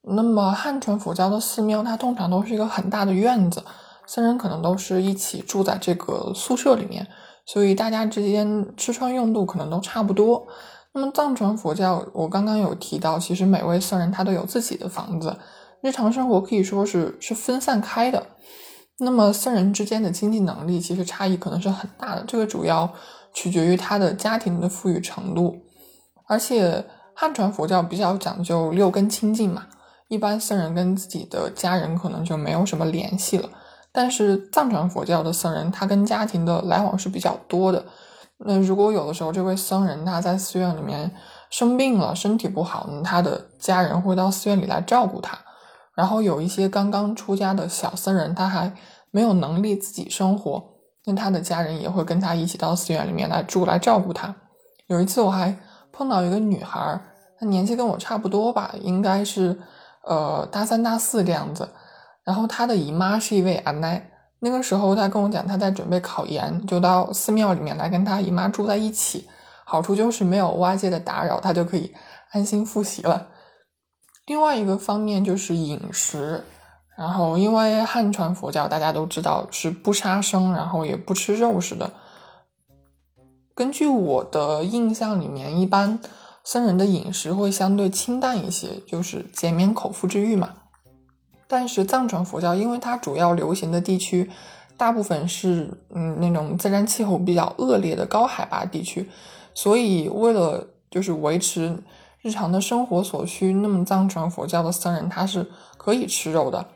[0.02, 3.62] 那么汉传佛教的寺庙，它通常都是一个很大的院子，
[4.04, 7.06] 僧人可能都是一起住在这个宿舍里面，
[7.46, 10.48] 所以大家之间吃穿用度可能都差不多。
[10.94, 15.36] 那么藏传佛教，我刚刚有提到，其实每位僧人他都有自己的房子，
[15.80, 18.24] 日常生活可以说是是分散开的。
[19.00, 22.88] 那么僧人之间的经济能力其实差异可能是很大的，这个主要
[23.32, 25.56] 取决于他的家庭的富裕程度。
[26.28, 29.66] 而且汉传佛教比较讲究六根清净嘛，
[30.06, 33.50] 一般僧人跟自己的家人可能就没有什么联系了。
[33.90, 37.84] 但是藏传佛教的僧人，他跟家庭的来往是比较多的。
[38.38, 41.10] 那如果有的时候这位僧人他在寺院里面
[41.50, 45.38] 生病了，身体不好，他的家人会到寺院里来照顾他。
[45.94, 48.72] 然后有一些刚刚出家的小僧人，他还
[49.12, 50.62] 没有能力自己生活，
[51.06, 54.34] 那他的家人也会跟他一起到寺院里面来住，来照顾他。
[54.88, 55.56] 有一次我还
[55.92, 57.00] 碰到一个女孩，
[57.38, 59.56] 她年纪跟我差不多吧，应该是
[60.02, 61.68] 呃大三大四这样子。
[62.24, 64.10] 然后她的姨妈是一位阿奶，
[64.44, 69.26] 那个时候她跟我讲，她在准备考研，就到寺庙里面来跟她姨妈住在一起，
[69.64, 71.94] 好处就是没有外界的打扰，她就可以
[72.30, 73.28] 安心复习了。
[74.26, 76.44] 另外一个方面就是饮食，
[76.94, 81.90] 然后因为汉传佛教大家都知道是不杀生，然后也不吃肉食的。
[83.54, 85.98] 根据我的印象里面，一般
[86.44, 90.50] 僧人的饮食会相对清淡一些，就是减免口腹之欲嘛。
[91.54, 94.28] 但是藏传佛教因为它主要流行的地区
[94.76, 99.08] 大部分是嗯那种自然气候比较恶劣的高海拔地区，
[99.54, 101.78] 所以为了就是维持。
[102.26, 106.66] 日常的生活所需，那么藏传佛教的僧人他是可以吃肉的。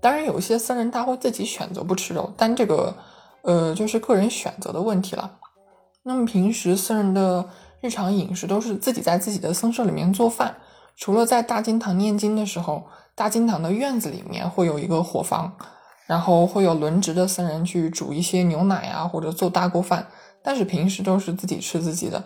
[0.00, 2.94] 当然，有些僧人他会自己选择不吃肉，但这个
[3.42, 5.28] 呃就是个人选择的问题了。
[6.04, 7.44] 那么平时僧人的
[7.80, 10.54] 日常饮食都是自己在自己的僧舍里面做饭，
[10.94, 15.52] 除了在大经堂念经的时候，大经堂的院子里面会有一个火房，
[16.06, 20.06] 然后会有轮值的僧人去煮一些牛奶啊，或者做大锅饭，
[20.42, 22.22] 但是平时都是自己吃自己的。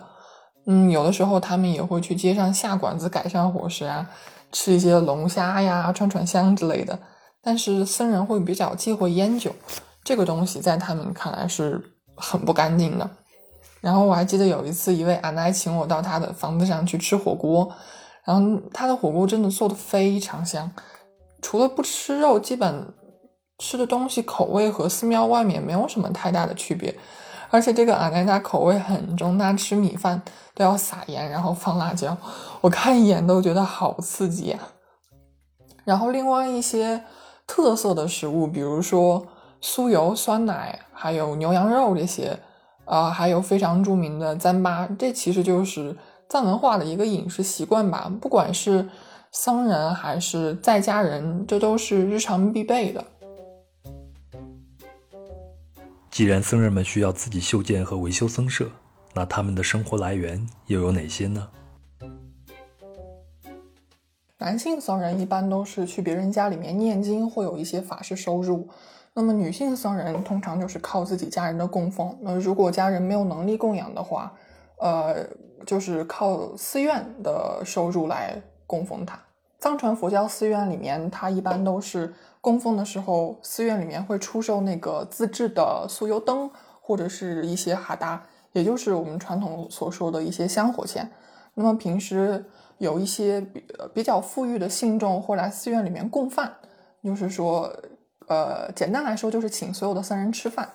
[0.65, 4.09] 嗯，有的时候他们也会去街上下馆子改善伙食啊，
[4.51, 6.97] 吃一些龙虾呀、串串香之类的。
[7.41, 9.53] 但是僧人会比较忌讳烟酒，
[10.03, 11.81] 这个东西在他们看来是
[12.15, 13.09] 很不干净的。
[13.79, 17.71] 然后我还记得有一次，一位阿奶请我到他的房子上去吃火锅，
[18.27, 20.69] 然后他的火锅真的做的非常香，
[21.41, 22.93] 除了不吃肉，基本
[23.57, 26.93] 吃的东西口味和寺庙外面没有什么太大的区别。
[27.49, 30.21] 而且这个阿奶她口味很重，她吃米饭
[30.53, 32.17] 都要撒盐，然后放辣椒，
[32.59, 34.59] 我看一眼都觉得好刺激啊。
[35.85, 37.05] 然后另外一些
[37.47, 39.25] 特色的食物，比如说
[39.61, 42.37] 酥油、酸奶，还有牛羊肉这些，
[42.83, 45.95] 啊，还有非常著名的糌粑，这其实就是
[46.29, 48.11] 藏文化的一个饮食习惯吧。
[48.21, 48.87] 不管是
[49.31, 53.03] 僧人还是在家人，这都是日常必备的。
[56.09, 58.71] 既然僧人们需要自己修建和维修僧舍，
[59.13, 61.47] 那他们的生活来源又有哪些呢？
[64.39, 68.67] 男性僧人一般都是去别人家里面念经，会有一些法事收入。
[69.13, 72.15] 那么女性僧人通常就是靠自己家人的供奉。
[72.21, 74.31] 那如果家人没有能力供养的话，
[74.77, 75.27] 呃，
[75.65, 79.19] 就是靠寺院的收入来供奉它。
[79.59, 82.13] 藏传佛教寺院里面，它一般都是。
[82.39, 91.09] 供奉的时候，寺院里面会出售那个自制的酥油灯，或者是一些哈达，也就是我们传统所说的一些香火钱。
[91.55, 92.45] 那么平时
[92.77, 93.65] 有一些比
[93.95, 96.53] 比较富裕的信众会来寺院里面供饭，
[97.03, 97.69] 就是说，
[98.27, 100.69] 呃，简单来说就是请所有的僧人吃饭。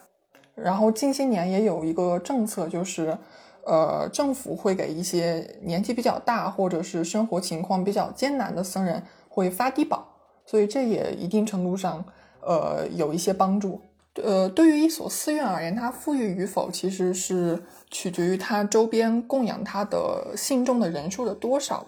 [0.55, 3.16] 然后近些年也有一个政策，就是
[3.64, 10.07] 呃，政府会给一些年纪比较大或者是生活情况比较艰难的僧人会发低保。
[10.44, 12.05] 所以这也一定程度上，
[12.40, 13.81] 呃，有一些帮助。
[14.22, 21.87] 呃，对于一所寺院而言，它富裕与否，其实是取决于它周边供养它的信众的人数的多少。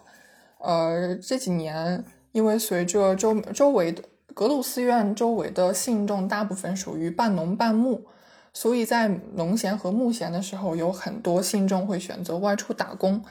[0.59, 8.03] 呃，这几年，因为随着周周围的格鲁寺院周围的信众大部分属于半农半牧，
[8.55, 13.23] 所以在农闲和牧闲的时候，有很多信众会选择外出打工。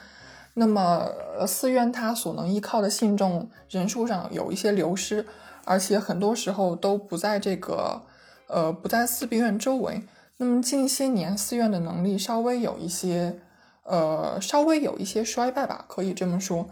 [0.56, 1.08] 那么，
[1.48, 5.26] 寺院它所能依靠的信众人数上有一些流失，
[5.64, 8.02] 而且很多时候都不在这个，
[8.46, 10.04] 呃，不在寺院院周围。
[10.36, 13.40] 那么近些年，寺院的能力稍微有一些，
[13.82, 16.68] 呃，稍微有一些衰败吧，可以这么说。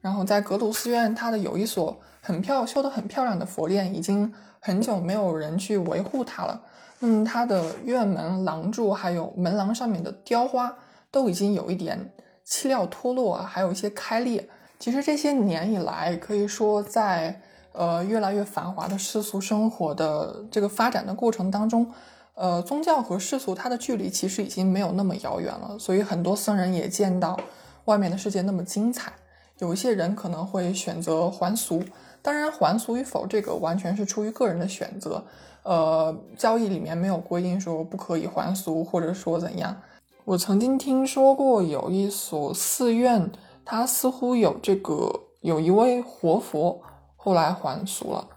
[0.00, 6.62] 然后在格鲁寺院，它的有一所很漂修得很漂亮的佛殿，已经很久没有人去维护它了。
[6.98, 10.74] 那么它的院门、廊柱还有门廊上面的雕花。
[11.08, 12.12] 都已经有一点
[12.44, 14.46] 漆料脱落啊，还有一些开裂。
[14.78, 17.40] 其实这些年以来，可以说在
[17.72, 21.90] 呃越来越繁华的世俗生活的这个发展的过程当中，
[22.34, 25.78] 呃，宗教和世俗它的距离其实已经没有那么遥远了。
[25.78, 27.40] 所以很多僧人也见到
[27.86, 29.10] 外面的世界那么精彩，
[29.58, 31.82] 有一些人可能会选择还俗。
[32.20, 35.24] 当然，还俗与否这个完全是出于个人的选择。
[35.66, 39.76] 呃，交易里面没有规定说不可以还俗，或者说怎样。
[40.24, 43.28] 我曾经听说过有一所寺院，
[43.64, 46.80] 它似乎有这个有一位活佛
[47.16, 48.28] 后来还俗了，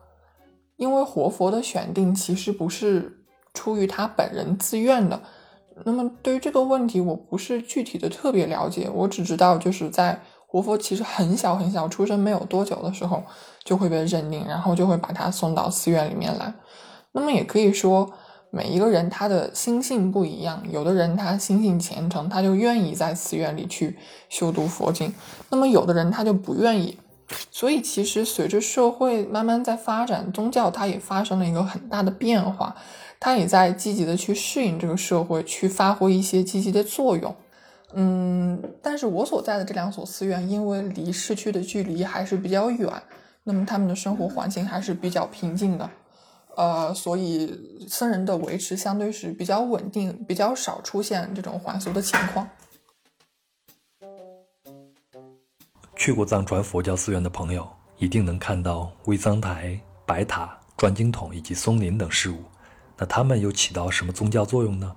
[0.78, 5.22] 因为活佛的选定其实不是出于他本人自愿的。
[5.86, 13.24] 那么对于这个问题，我不是具体的特别了解，我只知道就是在活佛其实很小很小出生没有多久的时候
[13.64, 16.52] 就会被认定，然后就会把他送到寺院里面来。
[17.12, 18.12] 那么也可以说，
[18.52, 20.64] 每一个人他的心性不一样。
[20.72, 23.98] 有的人他心性虔诚，他就愿意在寺院里去
[24.30, 25.10] 修读佛经；
[25.50, 26.98] 那么有的人他就不愿意。
[27.52, 32.76] 所以其实随着社会慢慢在发展，宗教它也发生了一个很大的变化，
[33.20, 37.36] 它也在积极的去适应这个社会，去发挥一些积极的作用。
[37.94, 42.92] 嗯，但是我所在的这两所寺院，因为离市区的距离还是比较远，
[43.44, 45.88] 那么他们的生活环境还是比较平静的。
[46.60, 52.46] 呃，所以僧人的维持相对是比较稳定，比较少出现这种还俗的情况。
[55.96, 57.66] 去过藏传佛教寺院的朋友，
[57.98, 62.44] 一定能看到煨桑台、白塔、转经筒以及松林等事物。
[62.98, 64.94] 那它们又起到什么宗教作用呢？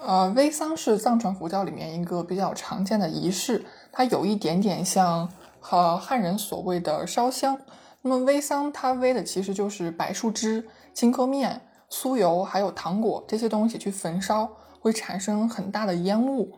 [0.00, 5.32] 呃，煨桑是藏传佛教里面一个比较常见的仪式，它有一点点像。
[5.60, 7.58] 和汉人所谓的烧香，
[8.02, 14.48] 那么煨桑它煨的其实就是白树枝、青稞面、酥油还有糖果这些东西去焚烧，
[14.80, 16.52] 会产生很大的烟雾。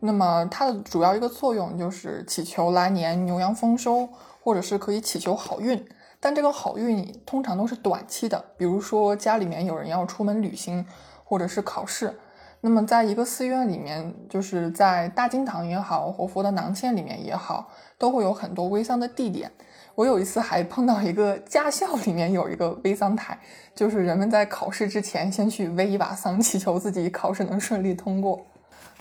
[0.00, 4.08] 那么它的主要一个作用就是祈求来年牛羊丰收，
[4.42, 5.82] 或者是可以祈求好运。
[6.20, 10.84] 但这个好运通常都是短期的，比如说家里面有人要出门旅行，
[11.24, 12.18] 或者是考试。
[12.66, 19.52] 那么，在一个寺院里面，就是在大经堂也好，活佛的囊线里面也好，都会有很多煨桑的地点。
[19.94, 23.38] 我有一次还碰到一个驾校里面有一个煨桑台，
[23.74, 28.40] 就是人们在考试之前先去煨一把桑，祈求自己考试能顺利通过。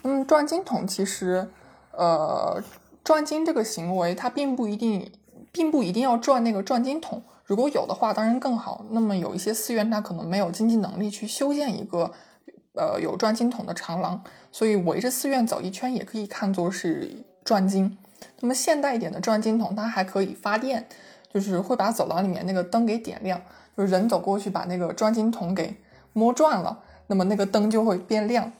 [0.02, 1.48] 嗯，转经筒其实，
[1.92, 2.62] 呃，
[3.02, 5.10] 转经这个行为它并不一定，
[5.54, 8.86] 并不一定要转那个转经筒，如果有的话当然更好。
[8.90, 12.12] 那么有一些寺院它可能没有经济能力去修建一个。
[12.74, 17.98] 呃，有转经筒的长廊，所以围着寺院走一圈也可以看作是转经。
[18.40, 20.88] 那么现代一点的转经筒，它还可以发电，
[21.32, 23.40] 就是会把走廊里面那个灯给点亮，
[23.78, 25.76] 就是人走过去把那个转经筒给
[26.14, 28.52] 摸转了，那么那个灯就会变亮。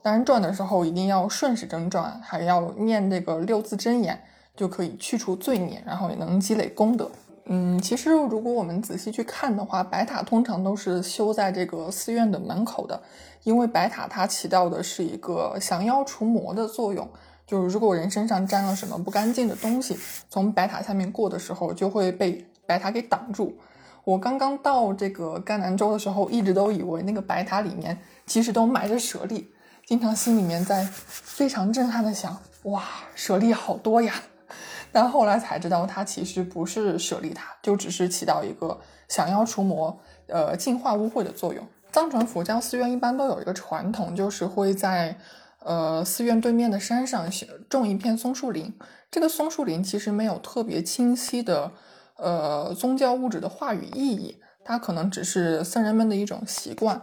[0.00, 4.22] 当然转的时候一定要顺时针转，还要念这个六字真言，
[4.56, 7.10] 就可以去除罪孽，然后也能积累功德。
[7.50, 13.02] 嗯，其实如果我们仔细去看的话，白塔通常都是修在这个寺院的门口的，
[13.44, 17.08] 因为白塔它起到的是一个降妖除魔的作用。
[17.46, 19.98] 就是如果人身上沾了什么不干净的东西，
[20.28, 23.58] 从白塔下面过的时候，就会被白塔给挡住。
[24.04, 29.50] 我刚刚到这个甘南州的时候，一直都以为那个白塔里面其实都埋着舍利，
[29.86, 34.14] 经常心里面在非常震撼的想：哇，舍利好多呀！
[34.92, 41.66] 但后来才知道，它其实不是舍利塔，就只是起到一个降妖除魔、呃净化污秽的作用。
[41.98, 45.18] 藏传佛教寺院一般都有一个传统，就是会在
[45.64, 47.28] 呃寺院对面的山上
[47.68, 48.72] 种一片松树林。
[49.10, 51.72] 这个松树林其实没有特别清晰的
[52.16, 57.02] 呃宗教物质的话语意义，它可能只是僧人们的一种习惯。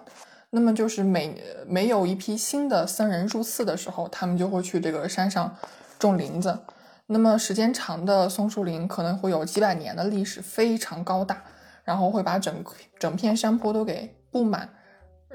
[0.51, 5.53] 那么就是每每有一批新的僧人入寺的时候，他们就会去这个山上
[5.99, 6.59] 种林子。
[7.07, 11.43] 那么时间长的松树林可能会有几百年的历史，非常高大，
[11.83, 12.63] 然后会把整
[12.97, 14.69] 整片山坡都给布满。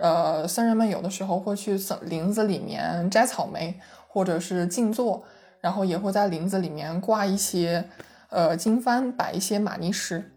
[0.00, 3.78] 呃，僧人们有的时候会去森林子里面摘草莓，
[4.08, 5.22] 或者是静坐，
[5.60, 7.88] 然后也会在林子里面挂一些
[8.28, 10.32] 呃经幡，摆一些玛尼石。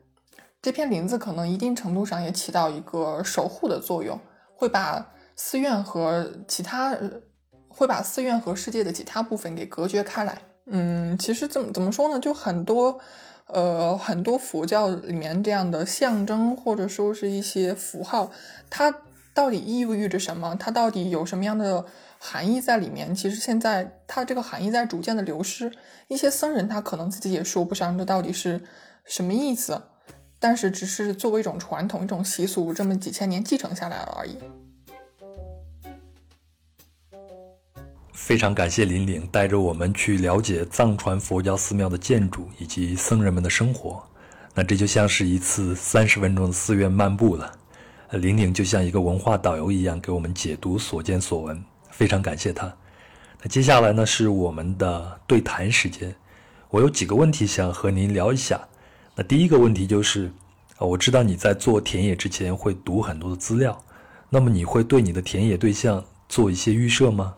[0.61, 4.19] 这片林子可能一定程度上也起到一个守护的作用，
[4.55, 6.97] 会把寺院和其他
[7.67, 10.37] 会把寺院和世界的其他部分给隔绝开来。
[10.67, 12.17] 嗯，其实怎么怎么说呢？
[12.17, 12.97] 就很多，
[13.47, 18.31] 呃，很多佛教里面这样的象征或者说是一些符号，
[18.69, 18.89] 它
[19.33, 20.55] 到底意味着什么？
[20.59, 21.85] 它到底有什么样的
[22.19, 23.15] 含义在里面？
[23.15, 25.71] 其实现在它这个含义在逐渐的流失，
[26.07, 28.61] 一些僧人他可能自己也说不上这到底是
[29.05, 29.81] 什么意思，
[30.39, 34.37] 但是只是作为一种传统、一种习俗，这么几千年继承下来了而已。
[38.13, 44.01] 非常感谢林岭带着我们去了解藏传佛教寺庙的建筑以及僧人们的生活。
[44.53, 47.51] 那这就像是一次三十分钟的寺院漫步了。
[48.17, 51.63] 林岭就像一个文化导游一样，给我们解读所见所闻。
[51.89, 52.73] 非常感谢他。
[53.41, 56.15] 那接下来呢，是我们的对谈时间。
[56.69, 58.59] 我有几个问题想和您聊一下。
[59.15, 60.31] 那第一个问题就是，
[60.77, 63.79] 啊，我知道你在做田野之前会读很多的资料，
[64.29, 67.35] 那么你会对你的田野对象做一些预设吗？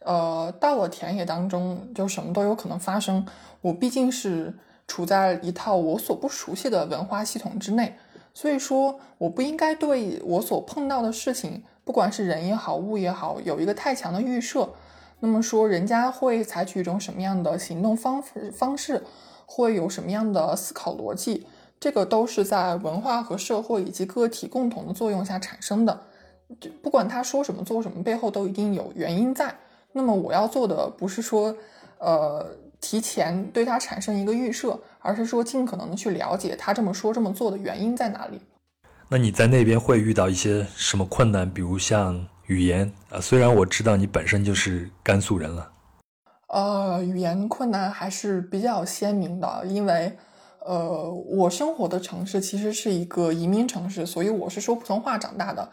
[0.00, 3.26] 呃，到了田野当中，就什么都有可能发生。
[3.60, 4.56] 我毕竟是
[4.88, 7.94] 处在一套我所不熟悉的文化系统之内，
[8.34, 14.68] 所以说我不应该对我所碰到的事情，不管是人也好，物也好，有一个太强的预设。
[15.20, 18.22] 那么说，人家会采取一种什么样的行动方
[18.52, 19.04] 方式，
[19.46, 21.46] 会有什么样的思考逻辑，
[21.78, 26.00] 这个都是在文化和社会以及个体共同的作用下产生的。
[26.60, 29.54] 就不管他说什么做什么，背后都一定有原因在。
[29.92, 31.56] 那么我要做的不是说，
[31.98, 32.44] 呃，
[32.82, 38.38] 提前对他产生一个预设，而是说尽可能的去了解他这么说这么做的原因在哪里。
[39.08, 41.48] 那你在那边会遇到一些什么困难？
[41.48, 45.70] 比如像语言啊，虽然我知道你本身就是甘肃人了，
[46.48, 50.18] 呃，语言困难还是比较鲜明的，因为，
[50.66, 55.70] 呃，我生活的城市其实是一个移民城市，所以我是说普通话长大的。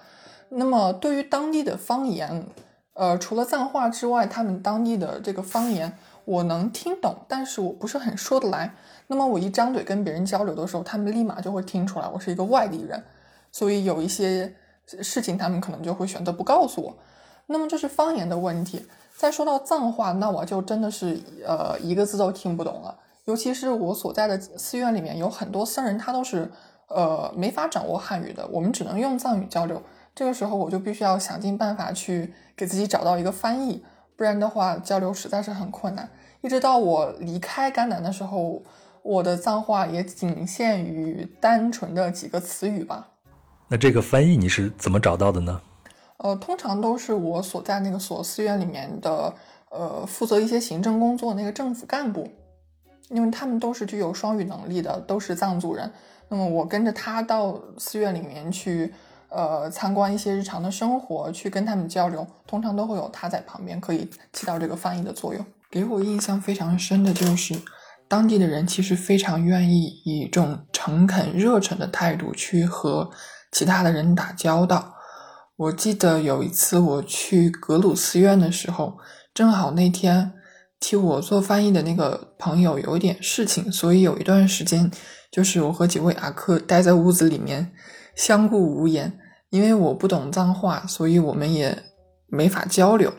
[0.49, 2.45] 那么对于当地的方言。
[2.95, 5.97] 呃，除了藏话之外，他们当地的这个方言
[6.29, 8.71] 我能听懂，但是我不是很说得来。
[9.07, 13.03] 那么我一张嘴跟别人交流的时候，他们立马就会听出来我是一个外地人，
[13.51, 14.53] 所以有一些
[15.01, 16.95] 事情他们可能就会选择不告诉我。
[17.47, 18.85] 那么这是方言的问题。
[19.17, 22.95] 再说到藏话，那我就真的是呃一个字都听不懂了。
[23.25, 26.51] 尤其是我所在的寺院里面有很多僧人，他都是
[26.89, 29.81] 呃没法掌握汉语的，我们只能用藏语交流。
[30.13, 33.83] 这个时候我就必须要想尽办法去给自己找到一个翻译，
[34.19, 36.09] 不然的话交流实在是很困难。
[36.41, 38.61] 一直到我离开甘南的时候，
[39.01, 43.07] 我的藏话也仅限于单纯的几个词语吧。
[43.69, 45.61] 那这个翻译你是怎么找到的呢？
[46.17, 49.33] 呃，通常都是我所在那个所寺院里面的，
[49.69, 52.29] 呃，负责一些行政工作那个政府干部，
[53.07, 55.89] 因为他们都是具有双语能力的，都是藏族人。
[56.27, 58.93] 那么我跟着他到寺院里面去。
[59.29, 65.45] 呃，参观一些日常的生活，去跟他们交流，通常都会有他在旁边，可以起到这个翻译的作用。
[65.69, 67.55] 给我印象非常深的就是，
[68.07, 73.07] 当地的人其实非常愿意以一种诚恳、热忱的态度去和
[73.51, 74.95] 其他的人打交道。
[75.57, 78.97] 我记得有一次我去格鲁寺院的时候，
[79.31, 80.31] 正好那天
[80.79, 84.89] 替我做翻译的那个朋友有一点事情，所以有一段时间，
[85.31, 87.71] 就是我和几位阿克待在屋子里面。
[88.15, 89.18] 相顾无言，
[89.49, 91.83] 因为我不懂脏话，所以我们也
[92.27, 93.11] 没法交流。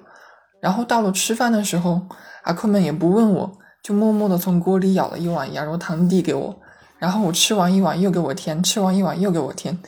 [0.60, 2.00] 然后到了吃饭的时候，
[2.42, 6.60] 阿克们也不问我，就默默地从锅里舀了一碗羊肉汤递给我。
[6.98, 9.78] 然后我吃完一碗又给我添，吃完一碗又给我添。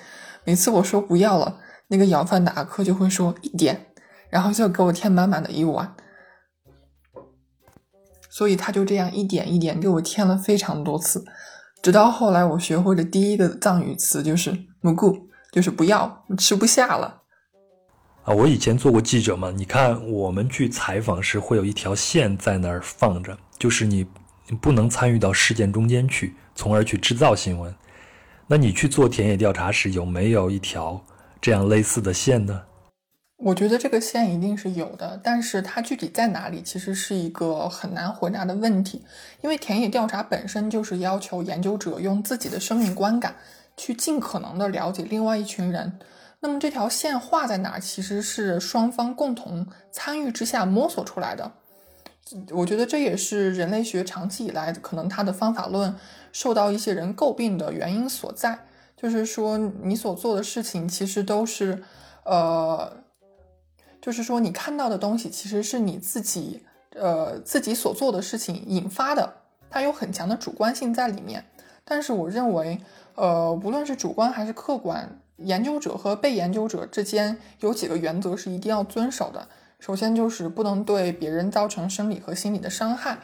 [0.45, 3.89] 每次我说不要了，那个舀饭的阿克就会说一点，
[4.31, 5.95] 然后就给我添满满的一碗。
[8.31, 11.23] 所以他就这样一点一点给我添了非常多次。
[11.83, 17.23] 直到后来，我学会的第一个藏语词就是“蘑菇”，就是不要，吃不下了。
[18.25, 24.07] 啊，我以前做过记者嘛，你看我们去采访时会有一条线在那儿放着，就是你
[24.49, 27.75] 你不能参与到事件中间去，从而去制造新闻。
[28.47, 31.05] 那你去做田野调查时，有没有一条
[31.41, 32.63] 这样类似的线呢？
[33.39, 39.05] 我觉得这个线一定是有的，但是它具体在哪里，其实是一个很难回答的问题。
[39.41, 43.35] 因为田野调查本身就是要求研究者用自己的生命观感
[43.77, 45.99] 去尽可能的了解另外一群人。
[46.41, 51.53] 那么这条线画在哪，其实是双方共同参与之下摸索出来的。
[52.51, 55.95] 我觉得这也是人类学长期以来可能它的方法论
[56.33, 58.67] 受到一些人诟病的原因所在，
[58.97, 61.83] 就是说你所做的事情其实都是，
[62.25, 63.03] 呃。
[64.01, 66.61] 就是说，你看到的东西其实是你自己，
[66.97, 69.33] 呃，自己所做的事情引发的，
[69.71, 71.45] 它有很强的主观性在里面。
[71.85, 72.81] 但是，我认为，
[73.15, 79.49] 呃，无论是主观还是客观，研究者和被研究者之间有几个原则是一定要遵守的。
[79.79, 83.17] 首先，就是不能对别人造成生理和心理的伤害；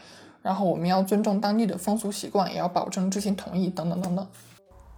[0.42, 4.26] 然后，我们要尊重当地的风俗习惯，也要保证知情同意，等等等等。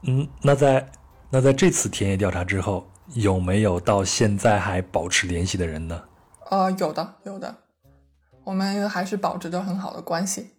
[0.03, 0.91] 嗯，那在
[1.31, 2.87] 那在这次田野调查之后。
[3.15, 6.01] 有没有到现在还保持联系的人呢？
[6.49, 7.57] 呃，有的，有的，
[8.45, 10.51] 我们还是保持着很好的关系。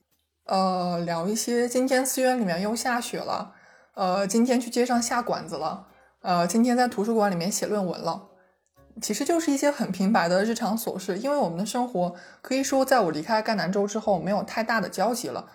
[0.45, 3.53] 呃，聊一些今天寺院里面又下雪了，
[3.93, 5.87] 呃，今天去街上下馆子了，
[6.21, 8.29] 呃，今天在图书馆里面写论文了，
[9.01, 15.47] 其实就是一些很平白的日常琐事，因为我们的生活可以说，在我离开赣南州之后，没有太大的交集了。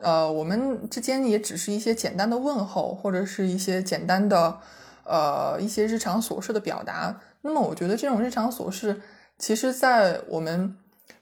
[0.00, 4.58] 呃，我们之间也只是一些简单的问候，或者是一些简单的，
[5.04, 7.20] 呃，一些日常琐事的表达。
[7.42, 9.00] 那么，我觉得这种日常琐事，
[9.38, 10.76] 其实，在我们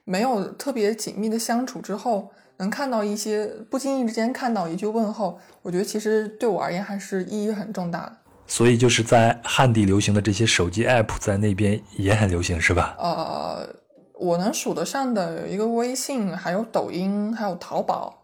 [0.04, 2.30] 没有特别紧密的相处之后，
[2.60, 8.16] 能看到一些不经意之间看到一句问候，我觉得其实对我而言还是意义很重大的。
[8.46, 12.94] 所以，就是在汉地流行的这些手机 app，在那边也很流行，是吧？
[12.98, 13.66] 呃，
[14.18, 18.14] 我能数得上的有一个微信，还有抖音，还有淘宝。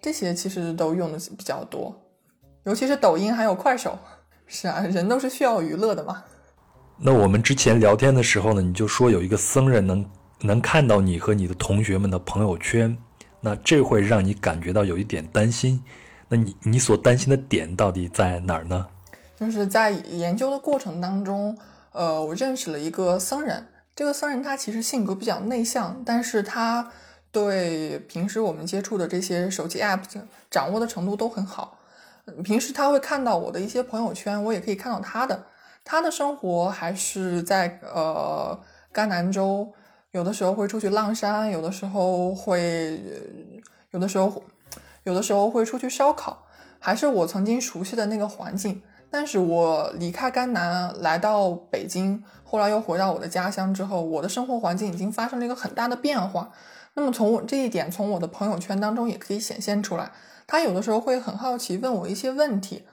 [0.00, 1.94] 这些其实都用的比较多，
[2.64, 3.96] 尤其是抖音还有快手。
[4.46, 6.24] 是啊，人都是需要娱乐的嘛。
[6.98, 10.10] 那我们之前聊天的时候呢，你就说有一个僧人能
[10.40, 12.96] 能看到你和你的同学们的朋友圈，
[13.40, 15.82] 那这会让你感觉到有一点担心。
[16.28, 18.86] 那你你所担心的点到底在哪儿呢？
[19.36, 21.56] 就是在研究的过程当中，
[21.92, 23.66] 呃，我认识了一个僧人。
[23.94, 26.90] 这个僧人他其实性格比较内向，但是他。
[27.32, 30.00] 对平时我们接触的这些手机 app
[30.50, 31.78] 掌握的程度都很好。
[32.42, 35.44] 平时他会看到我的一些朋友圈，我也可以看到他的。
[35.84, 38.58] 他的生活还是在呃
[38.90, 39.70] 甘南州，
[40.16, 42.98] 有的时候会出去浪山，有的时候会，
[43.90, 44.42] 有的时候，
[45.04, 46.46] 有的时候会出去烧烤，
[46.78, 48.80] 还是我曾经熟悉的那个环境。
[49.10, 56.50] 但是我离开甘南来到北京，后来又回到我的家乡之后，我的生活环境已经发生了一个很大的变化。
[56.94, 60.10] 那么从我这一点，从我的朋友圈当中也可以显现出来。
[60.46, 62.84] 他有的时候会很好奇，问我一些问题，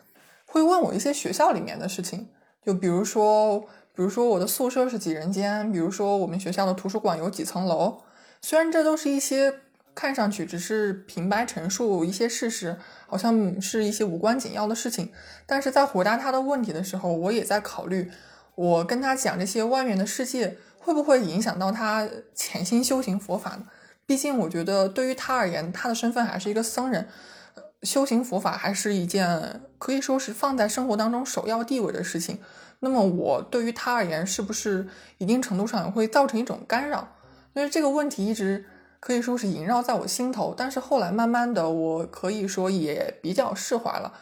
[0.45, 2.28] 会问我一些学校里面的事情。
[2.65, 3.63] 就比如说，
[3.96, 8.02] 比如说我的宿舍是几人间，比如说我们学校的图书馆有几层楼。
[8.41, 9.54] 虽然这都是一些
[9.96, 12.76] 看上去只是平白陈述一些事实，
[13.08, 15.12] 好像是一些无关紧要的事情，
[15.46, 18.12] 但是在回答他的问题的时候，我也在考虑，
[18.56, 23.68] 我跟他讲这些外面的世界，会不会影响到他潜心修行佛法呢？
[24.06, 27.08] 毕竟，我觉得对于他而言，他的身份还是一个僧人，
[27.84, 32.39] 修行佛法还是一件可以说是放在生活当中首要地位的事情。
[32.84, 37.07] 那么，我对于他而言，是不是一定程度上会造成一种干扰？
[37.53, 38.65] 所以这个问题一直
[38.99, 40.53] 可以说是萦绕在我心头。
[40.55, 44.13] 但是后来慢慢的，我可以说也比较释怀了，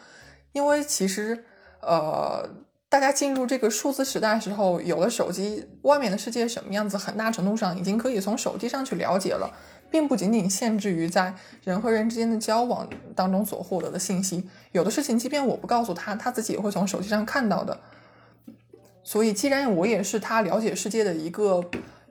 [0.52, 1.44] 因为其实，
[1.80, 2.48] 呃。
[2.92, 9.50] 大家进入这个数字时代时候，有了手机，外面的世界什么样子，很大程度上已经可以从手机上去了解了，
[9.90, 11.34] 并不仅仅限制于在
[11.64, 12.86] 人和人之间的交往
[13.16, 14.46] 当中所获得的信息。
[14.72, 17.80] 有的事情，即便我不告诉他，他自己也会从手机上看到的。
[19.04, 21.64] 所以，既然我也是他了解世界的一个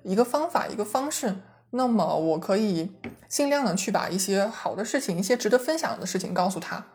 [0.03, 1.35] 一个方法、一个方式，
[1.71, 2.91] 那么我可以
[3.27, 6.85] 尽量的去把一些好的事情、一些值得分享的事情告诉他。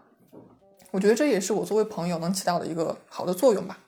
[0.90, 3.78] 我觉得这也是我作为朋友能起到的一个好的作用吧。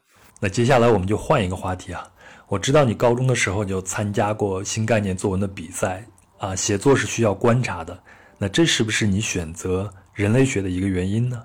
[0.40, 2.10] 那接下来我们就换一个话题啊。
[2.48, 6.04] 我知道你高中的时候就参加过新概念作文的比赛
[6.38, 7.98] 啊，写作是需要观察的。
[8.38, 11.44] 那这是不是你选择人类学的一个原因呢？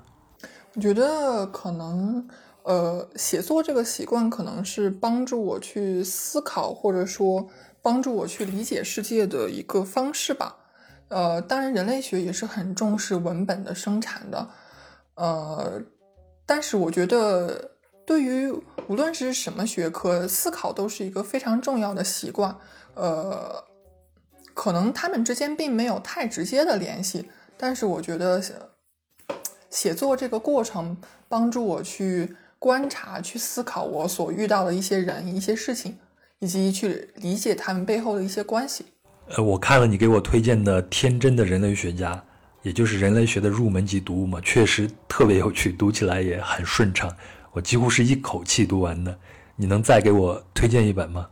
[0.75, 2.25] 我觉得可能，
[2.63, 7.49] 呃，写作这个习惯可能是帮助我去思考，或者说
[7.81, 10.57] 帮助我去理解世界的一个方式吧。
[11.09, 14.49] 呃，当然，人类学也是很重视文本的生产的。
[15.15, 15.81] 呃，
[16.45, 17.71] 但是我觉得，
[18.05, 18.49] 对于
[18.87, 22.57] 无论是什么学科，思考都是一个非常重要的习惯。
[22.95, 23.63] 呃，
[24.53, 28.41] 可能他们之间并没有太直接的联系，但是我觉得
[29.69, 30.97] 写作这个过程
[31.27, 35.97] 帮助我去观察、去思考我所遇到的一些人、一些事情，
[36.39, 38.85] 以及去理解他们背后的一些关系。
[39.27, 42.15] 呃，我看了你给我推荐的《天真的人类学家》。
[42.61, 47.13] 也就是人类学的入门级读物嘛，确实特别有趣，读起来也很顺畅，
[47.51, 49.13] 我几乎是一口气读完的。
[49.57, 51.27] 你能再给我推荐一本吗？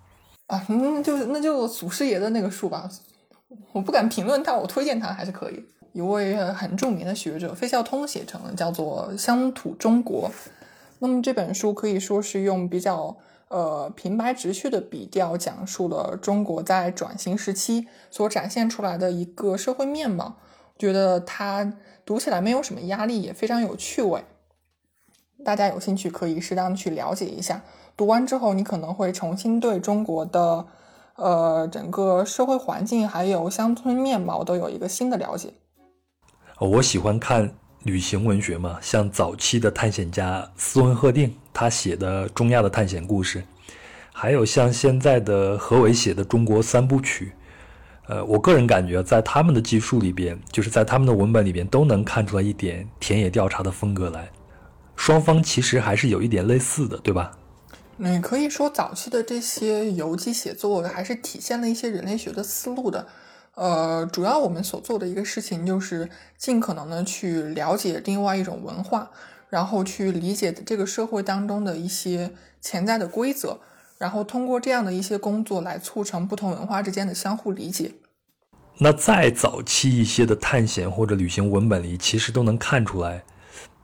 [0.48, 2.90] 啊，那就那就祖师爷的那个书吧，
[3.72, 5.64] 我不敢评论但，我推荐他还是可以。
[5.94, 10.30] 一位很著名的学者费孝通写成的，叫做《乡土中国》。
[11.02, 20.38] 那么这本书可以说是用比较呃平白直叙的笔调，讲述了中国在转型时期所展现出来的一个社会面貌。
[20.78, 21.74] 觉得它
[22.06, 24.24] 读起来没有什么压力，也非常有趣味。
[25.44, 27.64] 大家有兴趣可以适当的去了解一下。
[27.98, 30.68] 读完之后，你可能会重新对中国的
[31.16, 35.54] 呃整个社会环境还有乡村面貌都有一个新的了解。
[36.60, 43.44] 我喜欢看旅行文学嘛，像早期的探险家斯文赫定他写的中亚的探险故事，
[44.14, 47.34] 还有像现在的何伟写的中国三部曲。
[48.08, 54.30] 呃，我个人感觉，在他们的技术里边，就是在他们的文本里边，都能看出来一点田野调查的风格来。
[54.96, 57.32] 双方其实还是有一点类似的，对吧？
[57.98, 63.08] 你可以说早期的这些游记写作还是体现了一些人类学的思路的。
[63.56, 69.12] 呃，主要我们所做的一个事情就是尽可能的去了解另外一种文化，
[69.50, 72.32] 然后去理解这个社会当中的一些
[72.62, 73.60] 潜在的规则，
[73.98, 77.92] 然后通过这样的一些工作来促成不同文化之间的相互理解。
[78.78, 83.22] 那在早期一些的探险或者旅行文本里，其实都能看出来，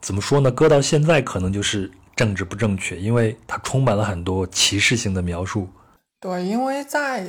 [0.02, 0.50] 怎么说呢？
[0.50, 5.68] 搁到现在可能就是政治不正确，因为它充满了很多歧视性的描述。
[6.20, 7.28] 对，因为在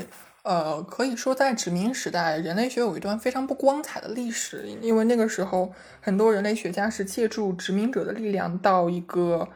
[0.48, 5.70] 呃，可以说在殖民时代，人类学有一段非常不光彩的历史，因为那个时候
[6.00, 9.46] 很多人类学家是借助殖民者的力量到一个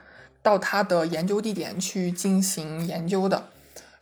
[0.42, 3.42] 到他的研究地点去进行研究的。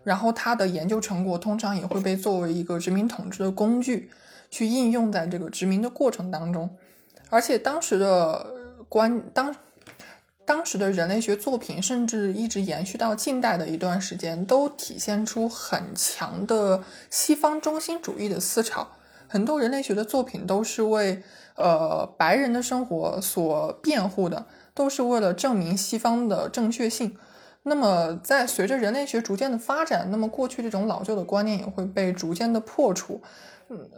[0.03, 4.11] 然后他的研究成果通常也会被作为一个殖民统治的工具，
[4.51, 6.69] 去应用在这个殖民的过程当中。
[7.29, 8.45] 而且当时的
[8.89, 9.55] 观当
[10.51, 18.89] 当时的人类学作品，甚至一直延续到近代的一段时间，都体现出很强的西方中心主义的思潮。
[19.29, 21.23] 很多人类学的作品都是为
[21.55, 24.45] 呃白人的生活所辩护的，
[24.75, 27.17] 都是为了证明西方的正确性。
[27.63, 33.23] 那么，在随着人类学逐渐的发展，那么过去这种老旧的观念也会被逐渐的破除。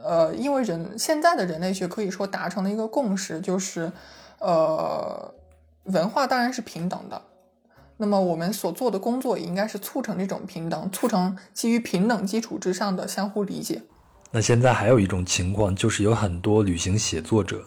[0.04, 3.90] 呃，因为人现在的人类学可以说达成了一个共识，就是，
[4.38, 5.32] 呃，
[5.84, 7.22] 文化当然是平等的。
[7.96, 13.82] 那么我们所做的工作也应该是促成这种平等，促成基于平等基础之上的相互理解。
[14.30, 17.64] 那现在还有一种情况，就是有很多旅行写作者，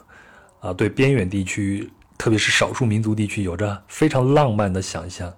[0.60, 5.34] 啊，对边远地区，特别是少数民族地区，有着非常浪漫的想象。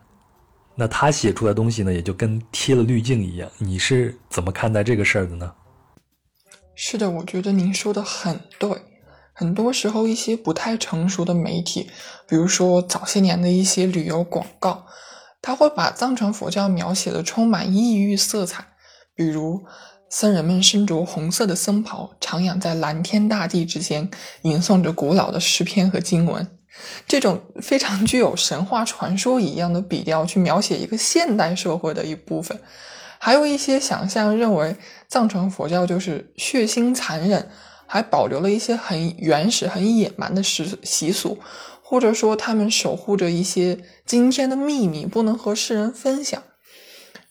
[0.74, 3.50] 那他写出来东西呢，也就跟贴了滤镜一样。
[3.58, 5.54] 你是怎么看待这个事儿的呢？
[6.74, 8.70] 是的，我觉得您说的很对。
[9.40, 11.92] 很多时候，一些不太成熟的媒体，
[12.28, 14.88] 比如说早些年的一些旅游广告，
[15.44, 18.66] 他会把藏传佛教描写的充满异域色彩，
[19.14, 19.64] 比如
[20.10, 24.10] 僧人们身着红色的僧袍，徜徉在蓝天大地之间，
[24.42, 26.48] 吟诵着古老的诗篇和经文。
[27.08, 32.60] 这种非常具有神话传说一样的笔调去描写一个现代社会的一部分，
[33.20, 34.76] 还有一些想象认为
[35.08, 37.52] 藏传佛教就是血腥残忍，
[37.88, 41.40] 还保留了一些很原始、很野蛮的习习俗，
[41.82, 46.44] 或者说他们守护着一些惊天的秘密，不能和世人分享。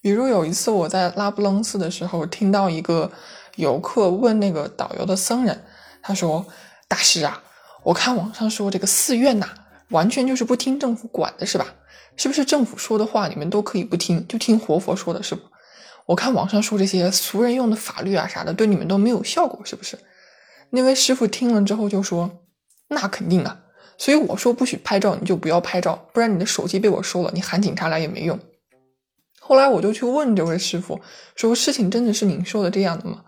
[0.01, 3.13] 比如有一次我在拉卜楞寺的时候，听到一个
[3.57, 5.63] 游客问那个导游的僧人，
[6.03, 6.47] 他说
[6.89, 7.43] ：“大师啊。”
[7.85, 9.49] 我看网上说这个寺院呐，
[9.91, 11.75] 完全就是不听政府管的，是吧？
[12.17, 15.43] 是不是政府说的话你们都可以不听，就听活佛说的，是不？
[16.07, 19.99] 我看网上说这些俗人用的法律啊啥的，对你们都没有效果，是不是？
[20.77, 22.45] 那位师傅听了之后就说
[22.89, 23.61] ：“那肯定啊，
[23.97, 28.39] 所以我说不许拍照，你就不要拍照，不然你的手机被我收了，你喊警察来也没用。”
[29.41, 31.01] 后来我就去问这位师傅，
[31.35, 33.25] 说事情真的是您说的这样的吗？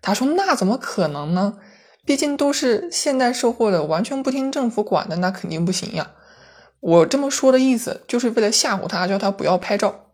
[0.00, 1.58] 他说：“那怎么可能呢？”
[2.06, 6.12] 毕竟都是现代社会的，完全不听政府管的，那肯定不行呀。
[6.80, 10.06] 我这么说的意思，就是为了吓唬他，叫他不要拍照。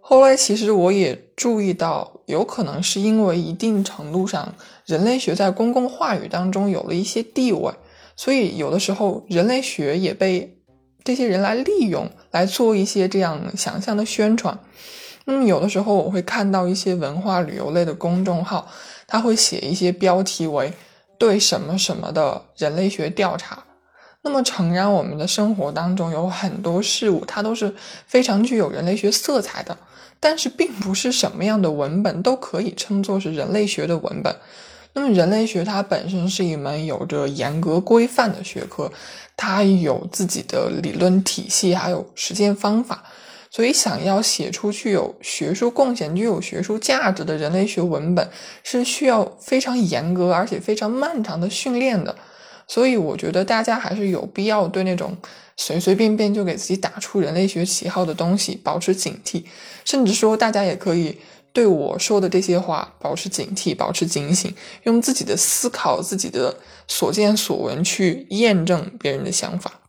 [0.00, 4.54] 后来其实我也注意到，有可能是因为一定程度上，
[4.86, 7.72] 人类学在公共话语当中有了一些地位，
[8.16, 10.58] 所以有的时候人类学也被
[11.02, 14.58] 这些人来利用，来做一些这样想象的宣传。
[15.24, 18.68] 那么有的时候我会看到一些文化旅游类的公众号，
[19.06, 20.72] 他会写一些标题为。
[21.16, 23.62] 对什么什么的人类学调查，
[24.22, 27.72] 那么诚然，我们的生活当中有很多事物，它都是
[28.04, 29.78] 非常具有人类学色彩的。
[30.18, 34.34] 但是，并不是什么样的文本都可以称作是人类学的文本。
[34.94, 38.90] 那么，人类学它本身是一门有着严格规范的学科，
[39.36, 43.04] 它有自己的理论体系，还有实践方法。
[43.50, 48.28] 所以，想要写出具有学术贡献、具有学术价值的人类学文本，
[48.62, 52.14] 是需要非常严格而且非常漫长的训练的。
[52.66, 55.16] 所以，我觉得大家还是有必要对那种
[55.56, 59.44] 随随便便就给自己打出人类学旗号的东西保持警惕，
[59.84, 61.18] 甚至说，大家也可以
[61.54, 69.80] 对我说的这些话保持警惕、保持警醒，用自己的思考、自己的所见所闻去验证别人的想法。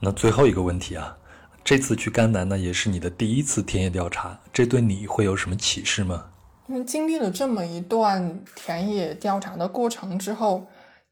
[0.00, 1.16] 那最后一个问题啊。
[1.64, 6.26] 这次去甘南呢，也是你的第一次田野调查，这对你会有什么启示吗？
[6.68, 10.66] 因为经历了这么一段田野调查的过程之后，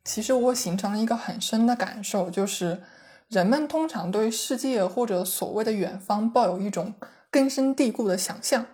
[0.04, 2.82] 其实我形成了一个很深的感受，就是
[3.28, 6.92] 人们通常对世界或者所谓的远方抱有一种
[7.30, 8.66] 根深蒂固的想象。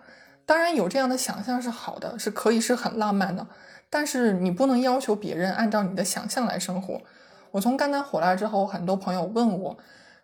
[0.49, 3.45] 当然，有这样的想象是好的，是可以是很浪漫的，
[3.87, 7.03] 但是你不能要求别人按照你的想象来生活。
[7.51, 9.77] 我从甘南回来之后，很多朋友问我，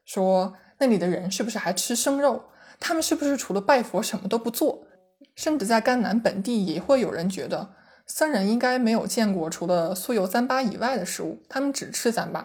[0.04, 0.56] 说。
[0.78, 2.44] 那里的人是不是还吃生肉？
[2.82, 4.88] 他们是不是除了拜佛什么都不做？
[5.36, 7.70] 甚至在甘南本地也会有人觉得，
[8.06, 12.44] 僧人应该没有见过除了酥油糌粑以外的食物，他们只吃糌粑。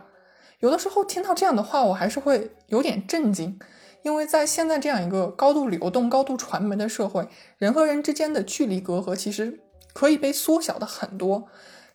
[0.60, 3.58] 有的时候听到这样的话，我还是会有点震惊，
[4.02, 7.28] 因为在现在这样一个高度流动、高度传媒的社会，
[7.58, 9.60] 人和人之间的距离隔阂其实
[9.92, 11.48] 可以被缩小的很多。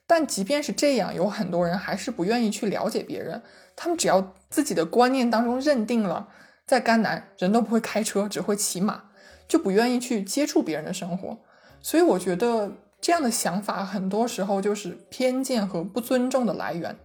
[0.07, 3.41] 但即便是这样，有很多人还是不愿意去了解别人。
[3.75, 6.27] 他们只要自己的观念当中认定了，
[6.67, 9.05] 在甘南人都不会开车，只会骑马，
[9.47, 11.39] 就不愿意去接触别人的生活。
[11.81, 16.95] 所以我觉得这样的想法很多时候就是偏见和不尊重的来源。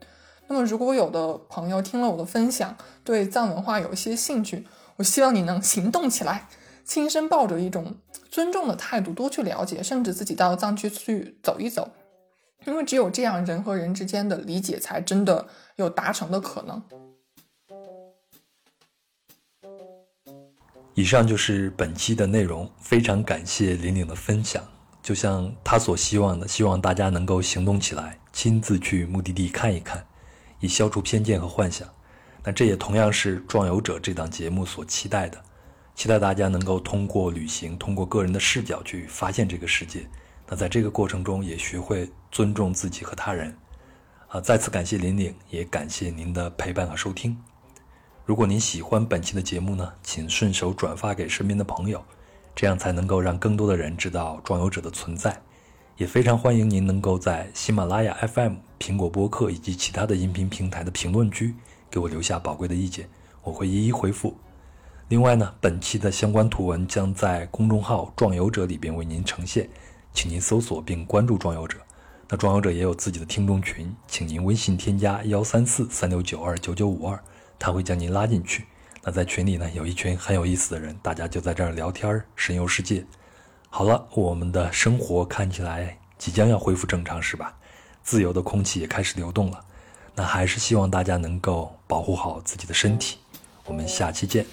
[0.48, 4.66] 那么，如果有的朋友听了我的分享，对藏文化有一些兴趣，
[5.00, 6.46] 我希望你能行动起来，
[6.84, 7.96] 亲身抱着一种
[8.30, 11.90] 尊重的态度多去了解，甚至自己到藏区去走一走，
[12.66, 16.82] 因为只有这样，人和人之间的理解才真的有达成的可能。
[20.92, 24.62] 以上就是本期的内容，非常感谢玲玲的分享。
[25.02, 30.06] 就像她所希望的，希望大家能够行动起来，亲自去目的地看一看。
[30.58, 31.88] 以消除偏见和幻想，
[32.42, 35.42] 那这也同样是《壮游者》这档节目所期待的，
[35.94, 40.08] 期待大家能够通过旅行，通过个人的视角去发现这个世界。
[40.48, 43.54] 那在这个过程中，也学会尊重自己和他人。
[44.28, 47.36] 啊，再次感谢林岭，也感谢您的陪伴和收听。
[48.24, 52.02] 如果您喜欢本期的节目呢，请顺手转发给身边的朋友，
[52.54, 55.40] 这样才能够让更多的人知道《壮游者》的存在。
[55.96, 61.54] 也非常欢迎您能够在喜马拉雅 FM、苹果播客以及其他的音频平台的评论区
[61.90, 63.08] 给我留下宝贵的意见，
[63.42, 64.36] 我会一一回复。
[65.08, 69.68] 另外呢，本期的相关图文将在公众号“壮游者”里边为您呈现，
[70.14, 71.78] 请您搜索并关注“壮游者”。
[72.28, 77.20] 那“壮游者”也有自己的听众群，请您微信添加幺三四三六九二九九五二，
[77.58, 78.66] 他会将您拉进去。
[79.02, 83.04] 那在群里呢，有一群很有意思的人，大家就在这儿聊天，神游世界。
[83.68, 87.56] 好了，我们的生活看起来即将要恢复正常，是吧？
[88.04, 89.64] 自由的空气也开始流动了。
[90.14, 93.18] 那还是希望大家能够保护好自己的身体。
[93.64, 94.44] 我们下期见。